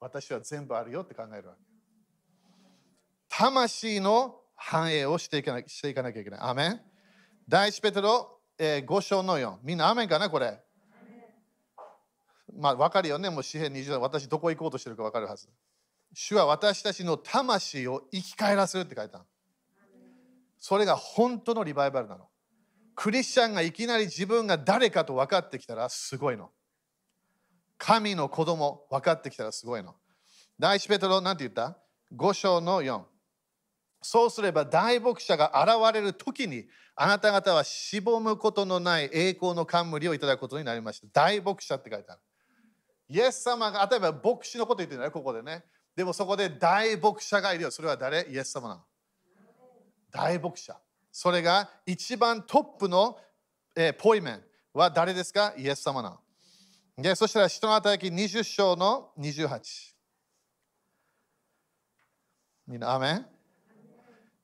[0.00, 1.60] 私は全部あるよって考えるわけ。
[3.28, 6.40] 魂の繁栄をしていかなしていかなきゃいけない。
[6.40, 6.80] アメン
[7.48, 9.58] 第一ペテロ、えー、5章の4。
[9.62, 10.58] みんなアメンかなこれ？
[12.58, 13.30] まあ分かるよね？
[13.30, 15.48] もう詩篇20私どこ行こうとしてるか分かるはず。
[16.14, 19.24] 主は私たちの魂を生き返らせるって書いた
[20.58, 22.28] それが本当のリバイバルなの。
[22.94, 26.50] クリスチャンがいきなり自分が誰かと分かってきたらすごいの。
[27.78, 29.94] 神の子供分かってきたらすごいの。
[30.58, 31.76] 第一ペトロ、なんて言った
[32.14, 33.02] ?5 章の4。
[34.02, 41.08] そうすれば大牧者が現れる時にあなた方はしぼむことのない栄光の冠をいただくことになりました。
[41.12, 42.20] 大牧者って書いてある。
[43.08, 45.64] イエス様が、例えば牧師のこと言ってるね、ここでね。
[45.94, 47.70] でもそこで大牧者がいるよ。
[47.70, 48.26] それは誰？
[48.28, 48.82] イエス様なの。
[50.10, 50.76] 大牧者。
[51.10, 53.18] それが一番トップの、
[53.74, 55.54] え、ポイメンは誰ですか？
[55.56, 56.20] イエス様なの。
[56.98, 59.60] でそしたら、人の働き20章の28。
[62.66, 63.26] みんな、アメン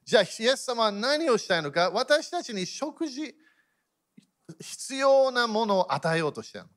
[0.04, 3.34] じゃあ、イエス様は何をしたいのか私たちに食事、
[4.60, 6.70] 必要なものを与えようとしてるの。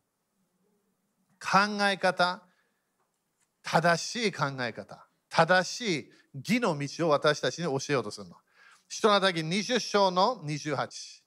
[1.41, 2.41] 考え方、
[3.61, 8.35] 正しい考え方、正しい義の道を私たちに教えようとするの。
[8.87, 11.23] 人の働き20章の28。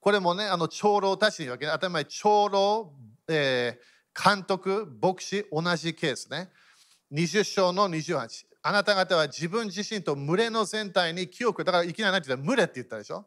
[0.00, 2.92] これもね、あの長老たちにわけ、ね、当たり前、長老、
[3.28, 6.50] えー、監督、牧師、同じケースね。
[7.12, 8.46] 20章の28。
[8.62, 13.26] あなた方は自分自身と群れの全体に清く、だからいきなり何て言ったら群れって言ったでしょ？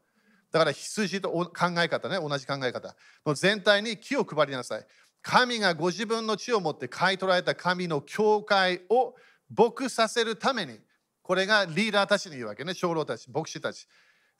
[0.52, 2.96] だから羊と考え方ね、同じ考え方。
[3.26, 4.86] の全体に気を配りなさい。
[5.22, 9.16] 神がご自分の血を持って買い取られた神の教会を
[9.56, 10.80] 牧させるために、
[11.22, 13.88] これがリーダーたちに言うわけね、長老たち、牧師たち。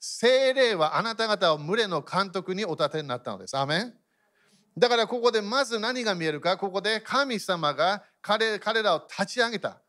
[0.00, 3.56] 精霊はあなた方を群れの監督にお立てになったのです。
[3.56, 3.94] アメン
[4.78, 9.80] だからここでまず何が見えるか、ここで神様が彼彼らを立ち上げた。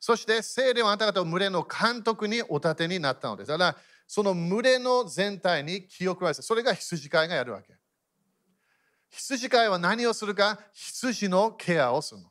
[0.00, 3.48] そして聖霊はあなた方を群れの監督にお立てになったのです。
[3.48, 7.74] だからその群れの全体に気を配らせそれが羊飼いがやるわけ。
[9.08, 10.58] 羊飼いは何をするか？
[10.72, 12.28] 羊のケアをするの。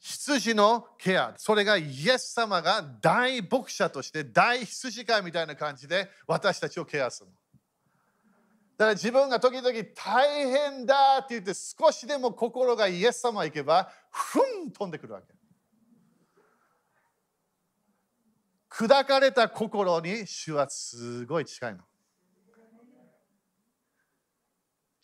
[0.00, 1.32] 羊のケア。
[1.38, 7.36] それがイエス様が大牧者として大羊飼いみたいな感じで私たちをケアするの。
[8.86, 15.34] だ自分が時々大変だって言って少しでも心がイエス様行けばふん飛んでくるわけ。
[18.70, 21.84] 砕かれた心に主はすごい近いの。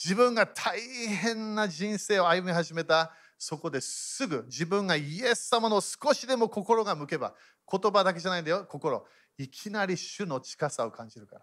[0.02, 7.34] 自分が大変な人生を歩み始めたそこですぐ自分がイエス様の少しでも心が向けば
[7.70, 9.04] 言葉だけじゃないんだよ心
[9.36, 11.42] いきなり主の近さを感じるから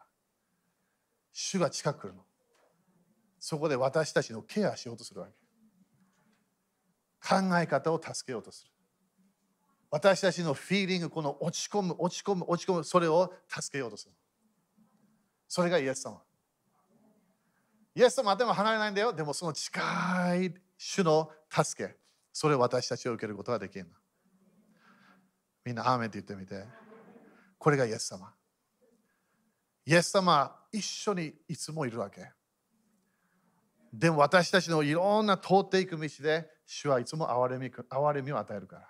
[1.31, 2.26] 主が近く来るの。
[3.47, 5.33] そこで私たちのケアしようとするわけ。
[7.25, 8.71] 考え方を助けようとする。
[9.89, 14.11] 私たちのフィーリング、この落ち込む、落ち込む、落ち込む、それを助けようとする。
[15.47, 16.21] それがイエス様。
[17.95, 19.13] イエス様頭離れないんだよ。
[19.13, 21.95] でもその近い主の助け、
[22.33, 23.87] それを私たちは受けることができる。
[25.63, 26.65] みんな、アーメンって言ってみて。
[27.57, 28.33] これがイエス様。
[29.85, 32.35] イエス様一緒にいつもいるわけ。
[33.97, 38.87] でも私たちのいろんな通っていく道で、主はいつも憐れみ憐れみを与えるから。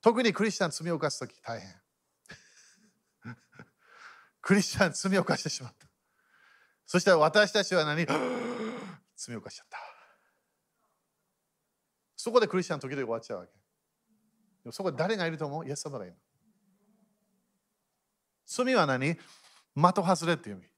[0.00, 1.74] 特にクリスチャン罪を犯すとき大変。
[4.40, 5.88] クリスチャン罪を犯してしまった。
[6.86, 8.06] そしたら私たちは何？
[9.16, 9.78] 罪を犯しちゃった。
[12.14, 13.52] そこでクリスチャン時々終わっちゃうわけ。
[13.52, 13.58] で
[14.66, 15.66] もそこで誰がいると思う？
[15.66, 16.16] イエス様がいる。
[18.46, 19.16] 罪は何？
[19.16, 19.24] 的
[19.74, 20.70] 外れっていう意味。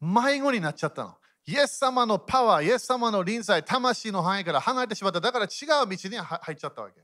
[0.00, 1.16] 迷子になっちゃったの。
[1.46, 5.20] イエス様のパワー、イエス様の臨在、魂の範囲から離れてしまった。
[5.20, 5.48] だから違
[5.84, 7.00] う道に入っちゃったわけ。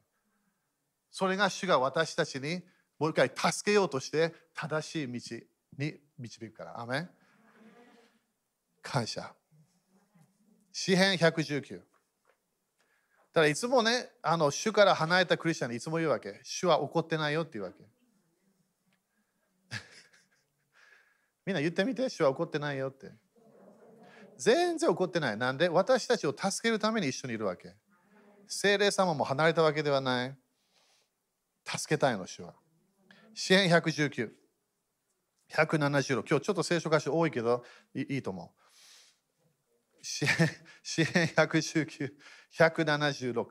[1.12, 2.60] それが主が私たちに
[2.98, 5.36] もう一回助けようとして正しい道
[5.78, 6.80] に導くから。
[6.80, 7.10] アメン
[8.82, 9.32] 感謝。
[10.72, 11.80] 詩編119。
[13.32, 16.40] ただいつもね、あの主から離れたクリスチャンにいつも言うわけ。
[16.42, 17.84] 主は怒ってないよって言うわけ。
[21.46, 23.12] みんな言ってみて、主は怒ってないよって。
[24.42, 25.36] 全然怒ってない。
[25.36, 25.68] なんで？
[25.68, 27.76] 私たちを助けるために一緒にいるわけ。
[28.48, 30.36] 精霊様も離れたわけではない。
[31.64, 32.54] 助けたいの、主は。
[33.34, 34.30] 支援119。
[35.52, 36.24] 176。
[36.28, 37.64] 今日ちょっと聖書箇所多いけど
[37.94, 40.04] いいと思う。
[40.04, 40.30] 支援
[40.82, 42.12] 支援119、
[42.58, 43.46] 176。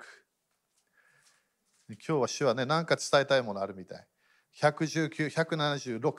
[1.89, 4.07] 今日は主はね、何か伝えたいものあるみたい。
[4.61, 6.13] 119、176。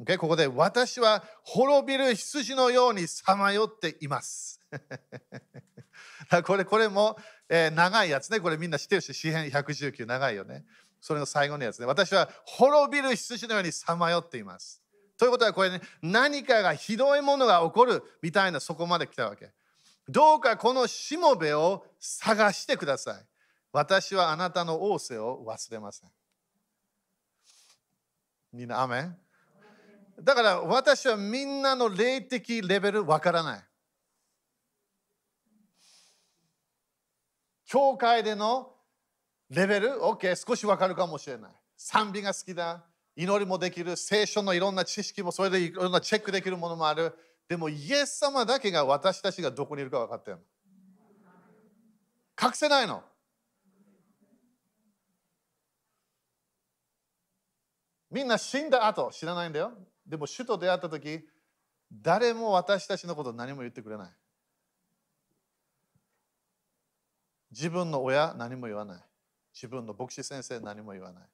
[0.00, 0.16] Okay?
[0.16, 4.60] ここで私は滅びる羊のようにさまよっています。
[6.46, 7.18] これこれも、
[7.48, 8.40] えー、長いやつね。
[8.40, 10.64] これみんな知ってるし、詩編119長いよね。
[11.00, 11.86] それの最後のやつね。
[11.86, 14.82] 私は滅びる羊のようにさまよっています。
[15.18, 19.52] ということはこれね、何かがひどいものが起こるみたいなそこまで来たわけ。
[20.08, 23.26] どうかこのしもべを探してください。
[23.72, 26.10] 私はあなたの仰せを忘れません。
[28.52, 29.18] みんな、アメン？
[30.22, 33.64] だから私はみんなの霊的レベルわからない。
[37.66, 38.72] 教会での
[39.50, 41.50] レベル ?OK、少しわかるかもしれない。
[41.76, 42.84] 賛美が好きだ。
[43.16, 43.96] 祈りもできる。
[43.96, 47.14] 聖書のいろんな知識もそれでいろんなチェックできるものもある。
[47.48, 50.42] でも、イエス様だけが私たちがどこにいるか分かってるの。
[52.40, 53.02] 隠せないの。
[58.10, 59.72] みんな死んだ後知らないんだよ。
[60.12, 61.24] でも主と出会った時
[61.90, 64.12] 誰も私たちのこと何も言ってくれない。
[67.50, 69.02] 自分の親何も言わない。
[69.54, 71.24] 自分の牧師先生何も言わない。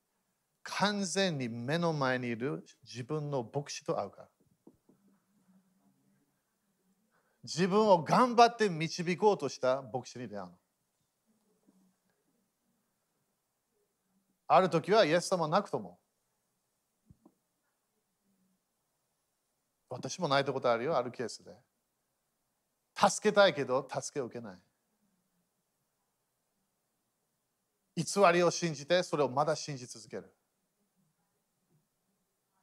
[0.62, 4.28] 完全に目の前にいる自分の牧師と会うから。
[7.42, 10.52] 自分を頑張って導こうとした牧師に出会うの。
[14.46, 15.98] ある時はイエス様なくとも。
[19.88, 21.52] 私も泣いたことあるよ、あるケースで。
[22.94, 24.58] 助けたいけど、助けを受けない。
[27.96, 30.32] 偽りを信じて、それをまだ信じ続ける。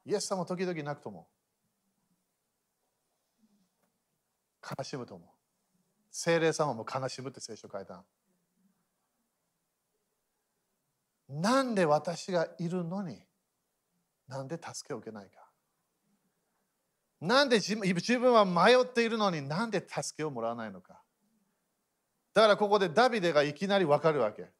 [0.04, 1.24] イエス様時々泣くと思う。
[4.78, 5.28] 悲しむと思う。
[6.10, 8.04] 精霊様も悲しむって聖書書いた。
[11.28, 13.20] なんで私がいるのに、
[14.28, 15.45] なんで助けを受けないか。
[17.20, 21.00] なんで自分は迷っているのになんで助けをもらわないのか。
[22.34, 24.50] だからここでダビデがいきなりわかるわけ。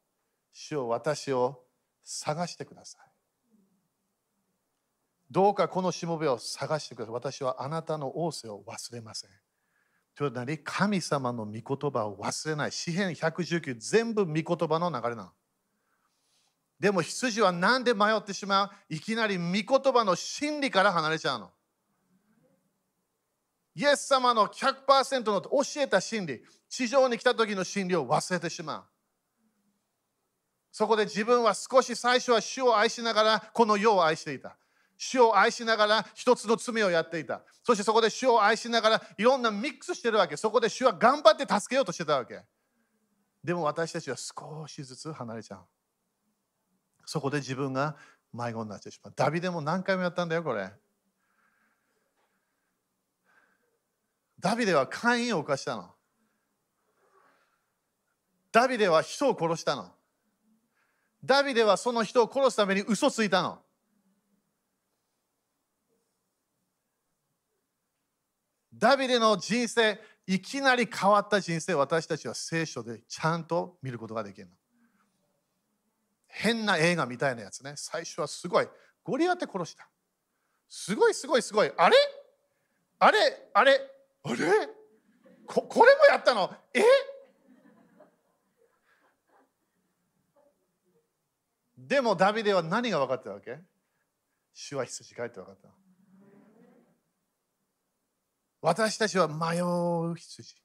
[0.53, 1.63] 主を私を
[2.03, 3.01] 探してください。
[5.29, 7.13] どうかこのしもべを探してください。
[7.13, 9.29] 私はあなたの仰せを忘れません。
[10.15, 12.71] というのは神様の御言葉を忘れない。
[12.71, 15.29] 詩篇119全部御言葉の流れなの。
[16.79, 18.95] でも羊は何で迷ってしまう？
[18.95, 21.51] いきなり御言葉の真理から離れちゃうの。
[23.77, 28.83] イエス様の100%の教えた真理、地上に来た時の真理を忘れてしまう。
[30.71, 34.57] そこで自分は少し最初は主を愛しながらこの世を愛していた。
[34.97, 37.43] 主を愛しながら一つの罪をやっていた。
[37.63, 40.37] そしてそこで主を愛しながらいろんなミックスしてるわけ。
[40.37, 42.41] そこで主は頑張って助けようとしてたわけ。
[43.43, 45.65] でも私たちは少しずつ離れちゃう。
[47.05, 47.95] そこで自分が
[48.33, 49.13] 迷子になってしまう。
[49.15, 50.73] ダビデも何回もやったんだよ、これ。
[54.39, 55.89] ダビデは姦淫を犯したの。
[58.51, 59.91] ダビデは人を殺したの。
[61.23, 63.59] ダビデはその人を殺すために嘘ついたの。
[68.73, 74.53] ダビデの人生、いきなり変わった人生、私たちは聖書でちゃんと見ることができるの。
[76.27, 77.73] 変な映画みたいなやつね。
[77.75, 78.67] 最初はすごい。
[79.03, 79.89] ゴリアテ殺した。
[80.69, 81.71] すごいすごいすごい。
[81.75, 81.95] あれ？
[82.99, 83.17] あれ？
[83.53, 83.96] あれ？
[84.29, 84.69] あれ？
[85.45, 86.51] ここれもやったの？
[86.73, 86.81] え？
[91.77, 93.59] でもダビデは何が分かったわけ？
[94.53, 95.69] 主は羊飼いって分かった。
[98.61, 100.55] 私たちは迷う羊。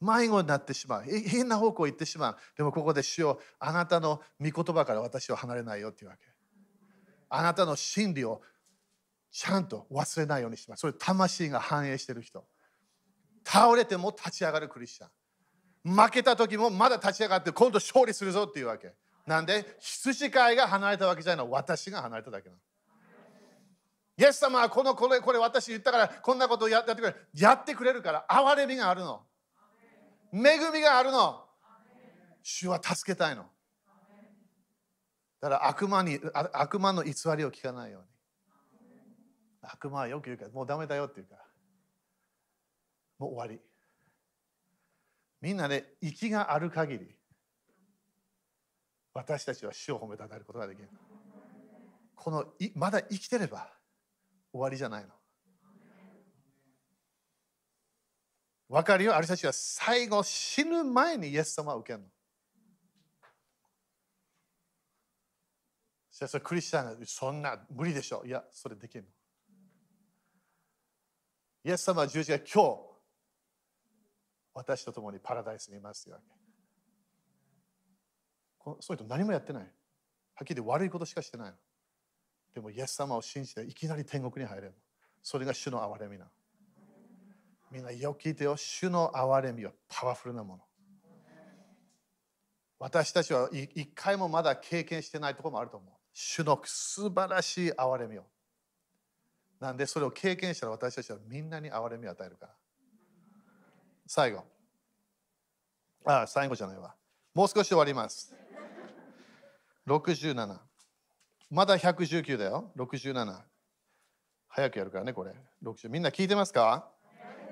[0.00, 1.04] 迷子になってしまう。
[1.04, 2.36] 変な方向行ってしまう。
[2.56, 6.26] でもここで主よあなたの御言葉から私は離れないよっていうわけ。
[7.30, 8.42] あなたの真理を
[9.30, 10.80] ちゃんと忘れないようにします。
[10.80, 12.44] それ魂が反映してる人。
[13.50, 15.96] 倒れても立ち上がるクリスチャン。
[15.96, 18.92] 負けた時もまだ立ち上がって今度勝利するぞっていうわけ。
[19.26, 21.50] なんで羊飼いが離れたわけじゃないの。
[21.50, 22.60] 私が離れただけなの。
[24.18, 27.16] イエス様はこのこれこれ私言ったからこんなことをやってくれる。
[27.32, 29.22] やってくれるから憐れみがあるの。
[30.32, 31.44] 恵みがあるの。
[32.42, 33.46] 主は助けたいの。
[35.40, 36.20] だから悪魔に
[36.52, 38.08] 悪魔の偽りを聞かないように。
[39.62, 41.47] 悪魔はよく言うから、もうダメだよって言うから。
[43.18, 43.60] もう終わり。
[45.40, 47.14] みんなでね、息がある限り、
[49.14, 50.88] 私たちは主を褒めたたえることができる。
[52.14, 53.68] このいまだ生きてれば
[54.52, 55.10] 終わりじゃないの。
[58.68, 62.06] わかるよあれたちは最後死ぬ前にイエス様を受けるの。
[66.10, 68.24] それクリスチャンがそんな無理でしょ。
[68.26, 69.10] いや、それできるの。
[71.64, 72.87] イエス様は十字架今日
[74.58, 76.26] 私と共にパラダイスにいますというわけ。
[78.80, 79.62] そういう人何もやってない。
[79.62, 79.68] は
[80.42, 81.54] っきり悪いことしかしてない。
[82.54, 84.74] でもイエス様を信じていきなり天国に入れる。
[85.22, 86.28] それが主の憐れみな。
[87.70, 88.56] みんなよく聞いてよ。
[88.56, 90.64] 主の憐れみはパワフルなもの。
[92.80, 95.92] 私たちは一回もまだ経験してないところもあると思う。
[96.12, 98.24] 主の素晴らしい憐れみを。
[99.60, 102.57] なんでそれを経験したら私たちはみんなに憐れみを与えるから。
[104.08, 104.42] 最後。
[106.06, 106.94] ああ、最後じゃないわ。
[107.34, 108.34] もう少し終わります。
[109.86, 110.58] 67。
[111.50, 112.72] まだ119だよ。
[112.76, 113.42] 67。
[114.48, 115.34] 早くやるからね、これ。
[115.62, 116.88] 60みんな聞いてますか？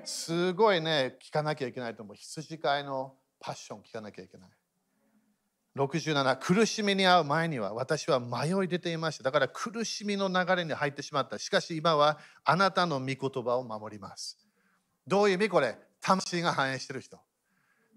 [0.03, 2.15] すごいね、聞かなきゃいけないと思う。
[2.15, 4.49] 羊飼いのパッション聞かなきゃいけない。
[5.75, 14.39] 67苦しみに遭う前には私は迷い出ていましただから苦しみの流れに入ってしまったしかし今はあなたの御言葉を守ります
[15.05, 15.49] どういう意味？
[15.49, 17.19] これ魂が反映してる人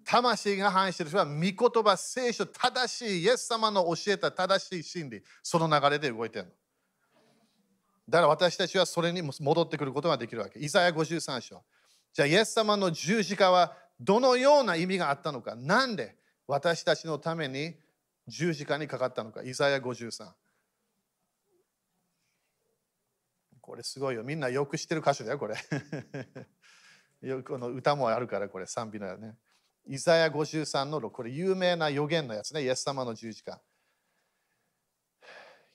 [0.05, 6.51] 魂が反映してる人は御言葉聖書正しいイエス様の教えた正しい真理その流れで動いてるの
[8.09, 11.63] だから私たちはそれに戻ってくることができるわけイザヤ53章
[12.13, 17.75] じゃあイエス様の十字架はどのような意味があったのかなんで私たちのために
[18.27, 20.33] 十字架にかかったのか、イザヤ53。
[23.61, 24.25] これすごいよ。
[24.25, 25.55] みんなよく知ってる箇所だよ、これ。
[27.45, 29.37] この歌もあるから、これ賛美のやね。
[29.87, 33.61] イザヤ53の6、これ有名な予言のやつね、イエス様の十字架。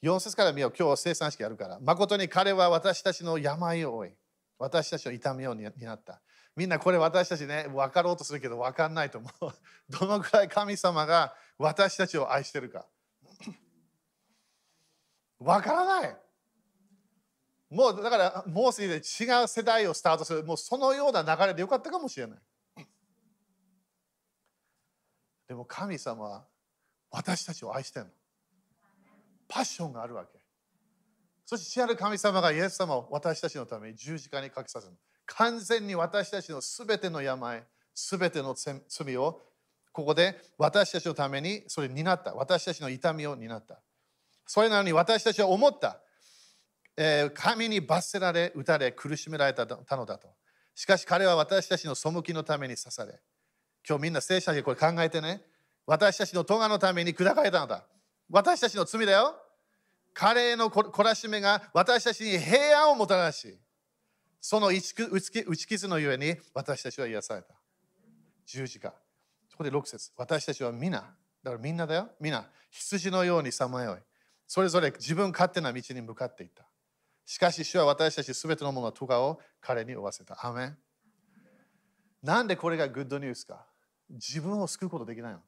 [0.01, 1.79] 4節から見よう、今日生産式やるから。
[1.79, 4.11] 誠に彼は私たちの病を負い、
[4.59, 6.21] 私たちの痛みを担った。
[6.55, 9.53] みんなこれ私たちね、分かろうとするけど分かんないと思う。
[9.89, 12.87] どのくらい神様が私たちを愛してるか。
[15.39, 16.17] 分からない。
[17.75, 20.45] もうだからもうすぐで違う世代をスタートする。
[20.45, 22.39] もうそのような流れでよかったかもしれない。
[25.47, 26.45] でも神様は
[27.11, 28.11] 私たちを愛してるの。
[29.49, 30.39] パッションがあるわけ。
[31.45, 34.93] そして知らる神様がイエス様を私たちのために十字架にかけさせる。
[35.25, 37.61] 完全に私たちのすべての病、
[37.93, 39.41] すべての罪を
[39.91, 42.33] ここで私たちのためにそれになった。
[42.33, 43.81] 私たちの痛みを担った。
[44.47, 45.99] それなのに私たちは思った。
[47.33, 50.29] 神に罰せられ、打たれ、苦しめられたのだと。
[50.73, 53.19] しかし彼は私たちの背きのために刺され。
[53.87, 55.41] 今日みんな聖書でこれ考えてね。
[55.85, 57.85] 私たちの咎のために砕かれたのだ。
[58.29, 59.35] 私たちの罪だよ。
[60.13, 63.57] 彼への懲らしめが私たちに平安をもたらし、
[64.39, 64.93] その打ち
[65.67, 67.53] 傷のゆえに私たちは癒された。
[68.45, 68.93] 十字架。
[69.49, 73.97] そこで6節私たちは皆、だからみんなだよ、皆、羊のようにさまよい、
[74.47, 76.65] それぞれ自分勝手な道に向かっていった。
[77.25, 80.45] しかし主は私たちすべてのものの咎を彼に負わせた。
[80.45, 80.77] アメン
[82.21, 83.65] なんでこれがグッドニュースか
[84.09, 85.39] 自分を救うことできないの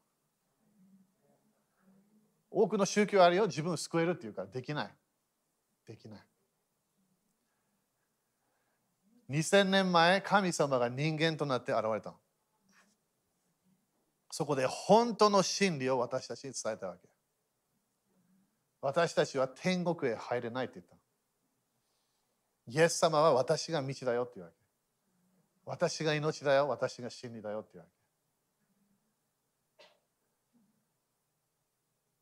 [2.49, 4.95] 多くの宗教あるよ、自分を救えるっていうからできない。
[5.85, 6.19] できない。
[9.29, 12.17] 2000年前、神様が人間となって現れたの
[14.31, 17.07] そこで本当の真理を私たちに伝えたわけ。
[18.81, 20.96] 私たちは天国へ入れないって言った。
[22.67, 24.57] イエス様は私が道だよって言うわけ。
[25.65, 27.97] 私が命だよ、私が真理だよっていうわけ。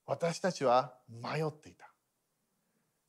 [0.07, 1.89] 私たちは迷っていた。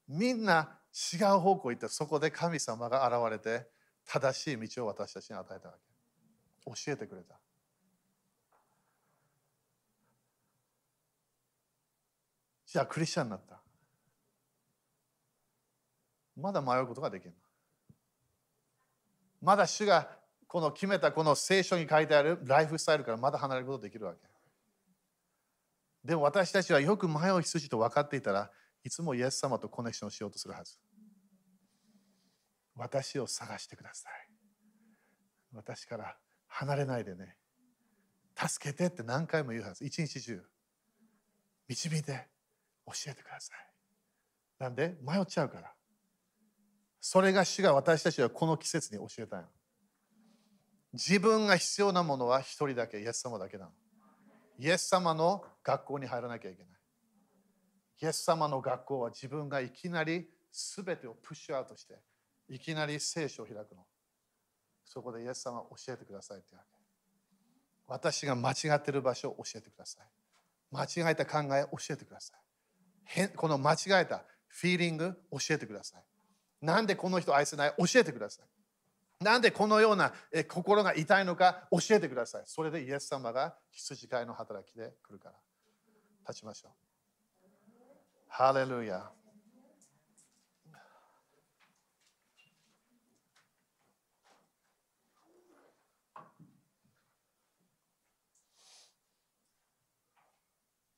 [0.09, 0.79] みんな
[1.13, 3.67] 違う方向行ってそこで神様が現れて
[4.07, 6.75] 正しい道を私たちに与えたわけ。
[6.85, 7.39] 教えてくれた。
[12.67, 13.61] じゃあクリスチャンになった。
[16.37, 17.35] まだ迷うことができる。
[19.41, 20.11] まだ主が
[20.47, 24.21] この決めたこの聖書に書いてあるライフスタイルからまだ離れることができるわけ。
[26.05, 28.51] でも私たちはよく迷う羊と分かっていたら
[28.85, 30.79] いつもイエス様とコネクションしようとするはず。
[32.77, 34.13] 私を探してください。
[35.53, 36.17] 私から
[36.47, 37.37] 離れないでね。
[38.37, 39.85] 助けてって何回も言うはず。
[39.85, 40.43] 一日中。
[41.69, 42.29] 導いて
[42.87, 43.59] 教えてください。
[44.59, 44.97] なんで？
[45.03, 45.73] 迷っちゃうから。
[47.09, 49.47] それが主が私たちはこの季節に教えたん
[50.93, 53.71] 自分が必要なものは一人だけ、イエス様だけなの。
[54.59, 56.73] イエス様の学校に入らなきゃいけない。
[58.03, 61.95] イエス様の学校は自分がいきなり全てをプッシュアウトして、
[62.49, 63.85] いきなり聖書を開くの。
[64.85, 66.75] そこでイエス様教えてくださいってわけ。
[67.87, 70.07] 私が間違ってる場所を教えてください。
[70.73, 73.29] 間違えた考え教えてください。
[73.37, 76.16] この間違えたフィーリング教えてください。
[76.61, 77.75] なんでこの人愛せない？
[77.79, 79.25] 教えてください。
[79.25, 80.13] なんでこのような
[80.49, 81.69] 心が痛いのか？
[81.71, 82.43] 教えてください。
[82.47, 85.35] それでイエス様が羊飼いの働きで来るから。
[86.29, 86.73] 立ちましょう。
[88.29, 89.11] ハレルヤ。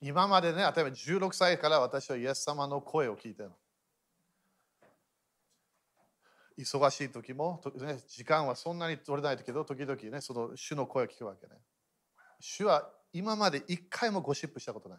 [0.01, 3.57] 今までね、例えば16歳から私はイエス様の声を聞いてるの。
[6.59, 11.53] 忙しい時も、ね、時間はそんなに取れないけど、時々ね、その主の声を聞くわけね。
[12.41, 14.99] 主は今まで一回もゴシップしたことない。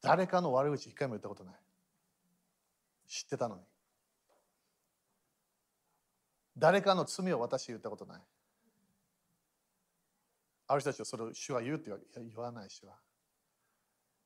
[0.00, 1.54] 誰かの悪口一回も言ったことない。
[3.08, 3.62] 知ってたのに。
[6.56, 8.22] 誰かの罪を私言ったことない。
[10.68, 12.94] ある人たちはそれを主は言うって言わない主は。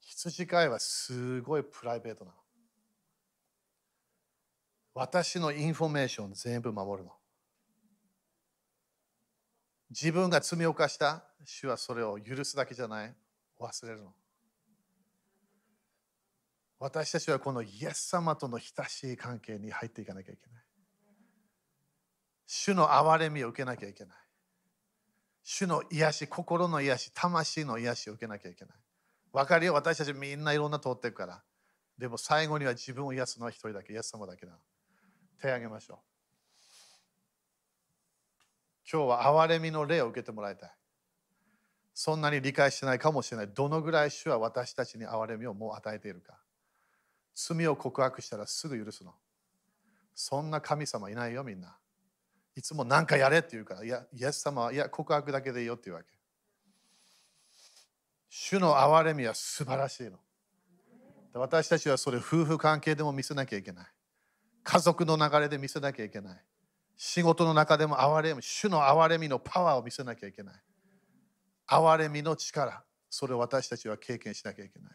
[0.03, 2.37] 羊飼いはすごいプライベートなの。
[4.95, 7.13] 私のインフォメーション全部守るの。
[9.91, 13.15] 自分が罪を犯した主はそれを許すだけじゃない
[13.61, 14.13] 忘れるの。
[16.79, 20.65] 私たちはこのイエス様との親しい関係に入っていかなきゃいけない。
[22.47, 24.17] 主の憐れみを受けなきゃいけない。
[25.45, 28.82] 主の癒し、心の癒し、魂の癒しを受けなきゃいけない。
[29.33, 31.43] 分かるよ、私たちみんないろんな通ってるから。
[31.99, 34.53] でも最後には自分を癒すのは一人だけ、イエス様だけだ。
[35.41, 35.99] 手を挙げましょう。
[38.91, 40.71] 今日は憐れみの霊を受けてもらいたい。
[41.95, 43.49] そんなに理解してないかもしれない。
[43.49, 46.39] どのぐらい主は私たちに憐れみをもう与えているか。
[47.35, 49.15] 罪を告白したらすぐ許すの。
[50.15, 51.79] そんな神様いないよ、みんな。
[52.55, 56.11] いつも何かやれって言うから、いや、イエス様は、いや、告白だけでいいよって言うわけ。
[58.35, 60.13] 主の憐れみは素晴らしいの。
[61.35, 63.87] 私たちはそれ夫婦関係でも見せなきゃいけない。
[64.65, 66.41] 家族の流れで見せなきゃいけない。
[66.97, 70.55] 仕事の中でも憐れみ、主の憐れみのパワーを見せなきゃいけない。
[71.69, 74.93] 憐れみの力、それを私たちは経験しなきゃいけない。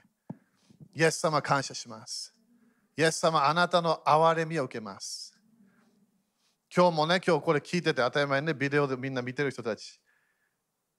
[0.96, 2.34] イエス様感謝します。
[2.98, 5.38] イエス様あなたの憐れみを受けます。
[6.76, 10.02] 今日もね、今日これ聞いてて当たり前ね、ビデオでみんな見てる人たち。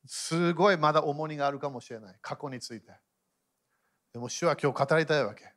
[0.08, 2.16] すごいまだ重荷があるかもしれない。
[2.22, 2.92] 過去について。
[4.14, 5.52] でも主は今日語りたいわけ。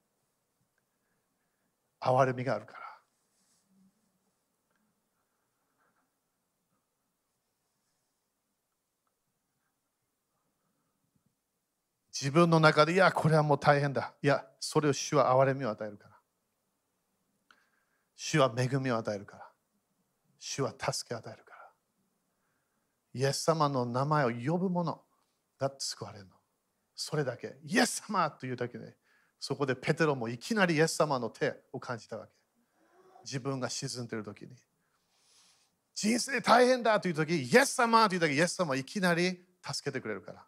[2.02, 2.80] 憐れみがあるから。
[12.14, 14.14] 自分の中で、いや、これはもう大変だ。
[14.22, 16.16] いや、それを主は憐れみを与えるから。
[18.16, 19.50] 主は恵みを与えるから。
[20.38, 21.51] 主は助けを与えるから。
[23.14, 25.02] イエス様の名前を呼ぶ者
[25.60, 26.32] が救われるの。
[26.96, 27.58] それだけ。
[27.66, 28.96] イエス様というだけで、
[29.40, 32.32] そこでペテロもいきなりイエス様の手を感じたわけ。
[33.24, 34.56] 自分が沈んでいる時に。
[35.94, 40.46] 人生大変だという時、イエス様という時、イエス様いきなり助けてくれるから。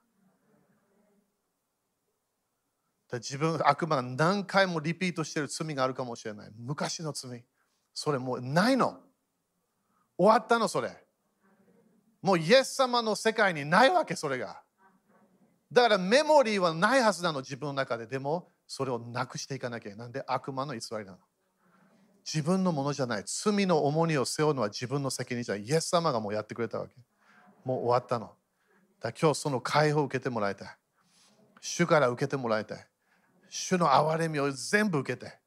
[3.19, 6.51] 自分、悪魔が何回もリピートしている罪があるかもしれない。
[6.57, 7.43] 昔の罪。
[7.93, 8.99] それもうないの。
[10.17, 11.02] 終わったの、それ。
[12.23, 14.63] もうイエス様の世界にないわけ、それが。
[15.71, 18.07] だからメモリーはないはずなの、自分の中で。
[18.07, 19.95] でも、それをなくしていかなきゃ。
[19.95, 21.17] なんで悪魔の偽りなの？
[22.25, 23.23] 自分のものじゃない。
[23.25, 25.65] 罪の重荷を背負うのは自分の責任じゃない。
[25.65, 26.95] イエス様がもうやってくれたわけ。
[27.65, 28.31] もう終わったの。
[29.01, 30.77] だ今日その解放を受けてもらいたい。
[31.59, 32.87] 主から受けてもらいたい。
[33.49, 35.37] 主の憐れみを全部受けて。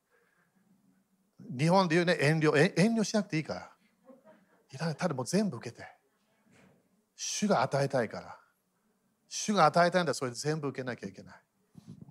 [1.59, 3.71] 日本で言うね、遠慮、遠慮しなくていいから。
[4.73, 4.97] いらない。
[4.97, 5.96] ただもう全部受けて。
[7.17, 8.39] 主が与えたいから。
[9.29, 11.35] 主が与えたいんだそれ全部受けなきゃいけない。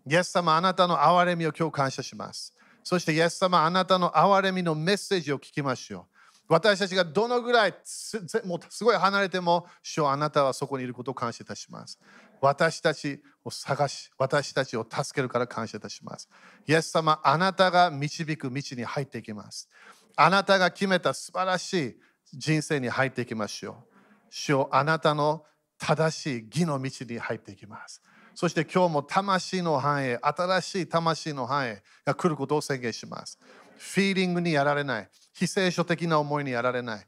[0.07, 2.53] イエス様、あなたの憐れみを今日感謝します。
[2.83, 6.15] そしてイエス様、あなたの憐れみのメッセージを聞きましょう。
[6.47, 11.99] 私たちがどのぐらいすもうすごい離れても、主よあなたはそこにいることを感謝いたします。
[12.39, 16.29] 私たちを探し、私たちを助けるから感謝いたします。
[16.67, 19.67] イエス様、あなたが導く道に入っていきます。
[20.15, 21.95] あなたが決めた素晴らしい
[22.31, 23.94] 人生に入っていきましょう。
[24.30, 25.43] 主よあなたの
[25.78, 28.01] 正しい義の道に入っていきます。
[28.34, 33.39] そして今日も魂の繁栄、新しい魂の繁栄が来ることを宣言します。
[33.78, 37.07] フィーリングにやられない、非聖書的な思いにやられない、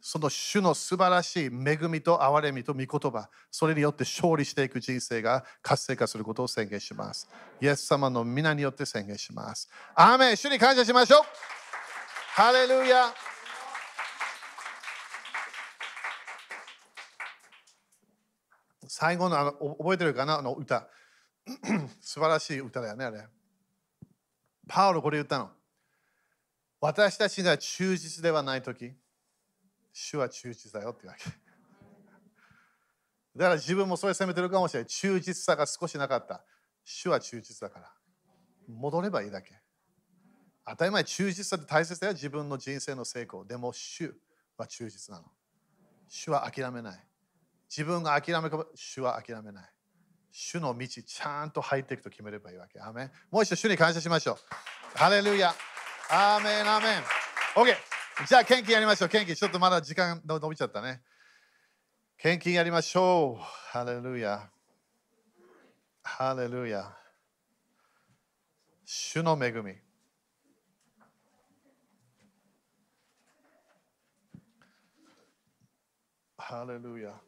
[0.00, 7.28] その主の素晴らしい恵みと憐れみと御言葉、それによって勝利していく人生が活性化することを宣言します。
[7.60, 9.68] イエス様の皆によって宣言します。
[9.94, 11.22] アーメン主に感謝しましょう
[12.34, 13.12] ハレルヤ
[18.98, 20.38] 最後のあの覚えてるかな？
[20.38, 20.88] あの歌。
[22.00, 23.28] 素晴らしい歌だよね、あれ。
[24.66, 25.50] パウロこれ言ったの。
[26.80, 28.90] 私たちが忠実ではないとき、
[29.92, 31.24] 主は忠実だよってわけ。
[33.36, 34.86] だから自分もそれ責めてるかもしれない。
[34.86, 36.42] 忠実さが少しなかった。
[36.82, 37.94] 主は忠実だから。
[38.66, 39.60] 戻ればいいだけ。
[40.64, 42.14] 当たり前、忠実さって大切だよ。
[42.14, 43.44] 自分の人生の成功。
[43.44, 44.18] でも、主
[44.56, 45.30] は忠実なの。
[46.08, 47.06] 主は諦めない。
[47.68, 49.70] 自分が諦めか主は諦めない。
[50.30, 52.80] 主の道、ちゃんと入っていくと決めればいいわけ。
[52.80, 54.32] アメもう一度、主に感謝しましょ
[54.94, 54.98] う。
[54.98, 55.54] ハレルヤ。
[56.10, 57.02] アーメン、アーメン。
[57.54, 57.74] OK。
[58.26, 59.08] じゃあ、献金やりましょう。
[59.08, 61.02] 献金、ちょっとまだ時間伸びちゃったね。
[62.18, 63.42] 献金やりましょう。
[63.42, 64.50] ハレルヤ。
[66.02, 66.94] ハレルヤ。
[68.84, 69.74] 主の恵み。
[76.38, 77.20] ハレルヤ。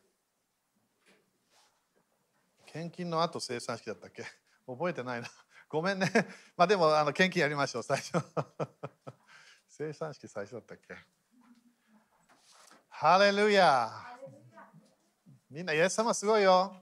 [2.79, 4.25] 献金の後生産式だったっけ？
[4.67, 5.29] 覚えてないな。
[5.69, 6.09] ごめんね。
[6.57, 8.25] まあでもあの献金やりましょう、最初。
[9.69, 10.97] 生産式最初だったっけ？
[12.89, 13.91] ハレルヤ
[15.51, 16.77] みんな、イエス様すごいよ。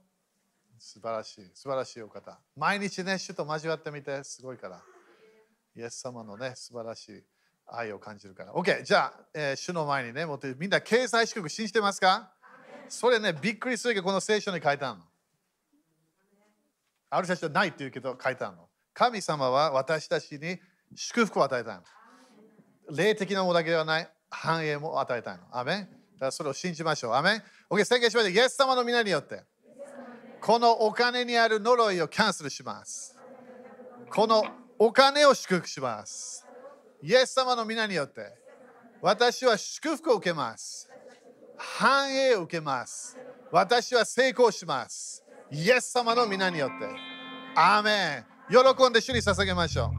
[0.78, 2.38] 素晴らしい、素晴らしいお方。
[2.56, 4.82] 毎日ね、主と交わってみて、すごいから。
[5.74, 7.24] イエス様のね、素晴らしい
[7.66, 8.52] 愛を感じるから。
[8.52, 12.32] OK、じゃあ、えー、主の前にね、もってみんな、経済祝福信じてますか？
[12.88, 15.04] それね、びっくりするけど、この聖書に書いてあるの。
[17.16, 18.68] ある人たちはないって言うけど、書いてあるの。
[18.92, 20.58] 神様は私たちに
[20.94, 21.82] 祝福を与えたいの。
[22.94, 25.44] 霊的なものだけではない、繁栄も与えたいの。
[25.50, 25.90] アメンだか
[26.26, 27.14] らそれを信じましょう。
[27.14, 28.30] アメン ?OK、宣言しましょう。
[28.30, 29.42] イエス様の皆によって、
[30.40, 33.18] このお金にある呪いをキャンセルします。
[34.10, 34.44] この
[34.78, 36.46] お金を祝福します。
[37.02, 38.34] イエス様の皆によって、
[39.00, 40.88] 私は祝福を受けます。
[41.56, 43.16] 繁栄を受けます。
[43.50, 45.25] 私は成功します。
[45.50, 46.88] イエス様の皆によって。
[47.54, 48.24] アーメン。
[48.50, 49.95] 喜んで主に捧げましょう。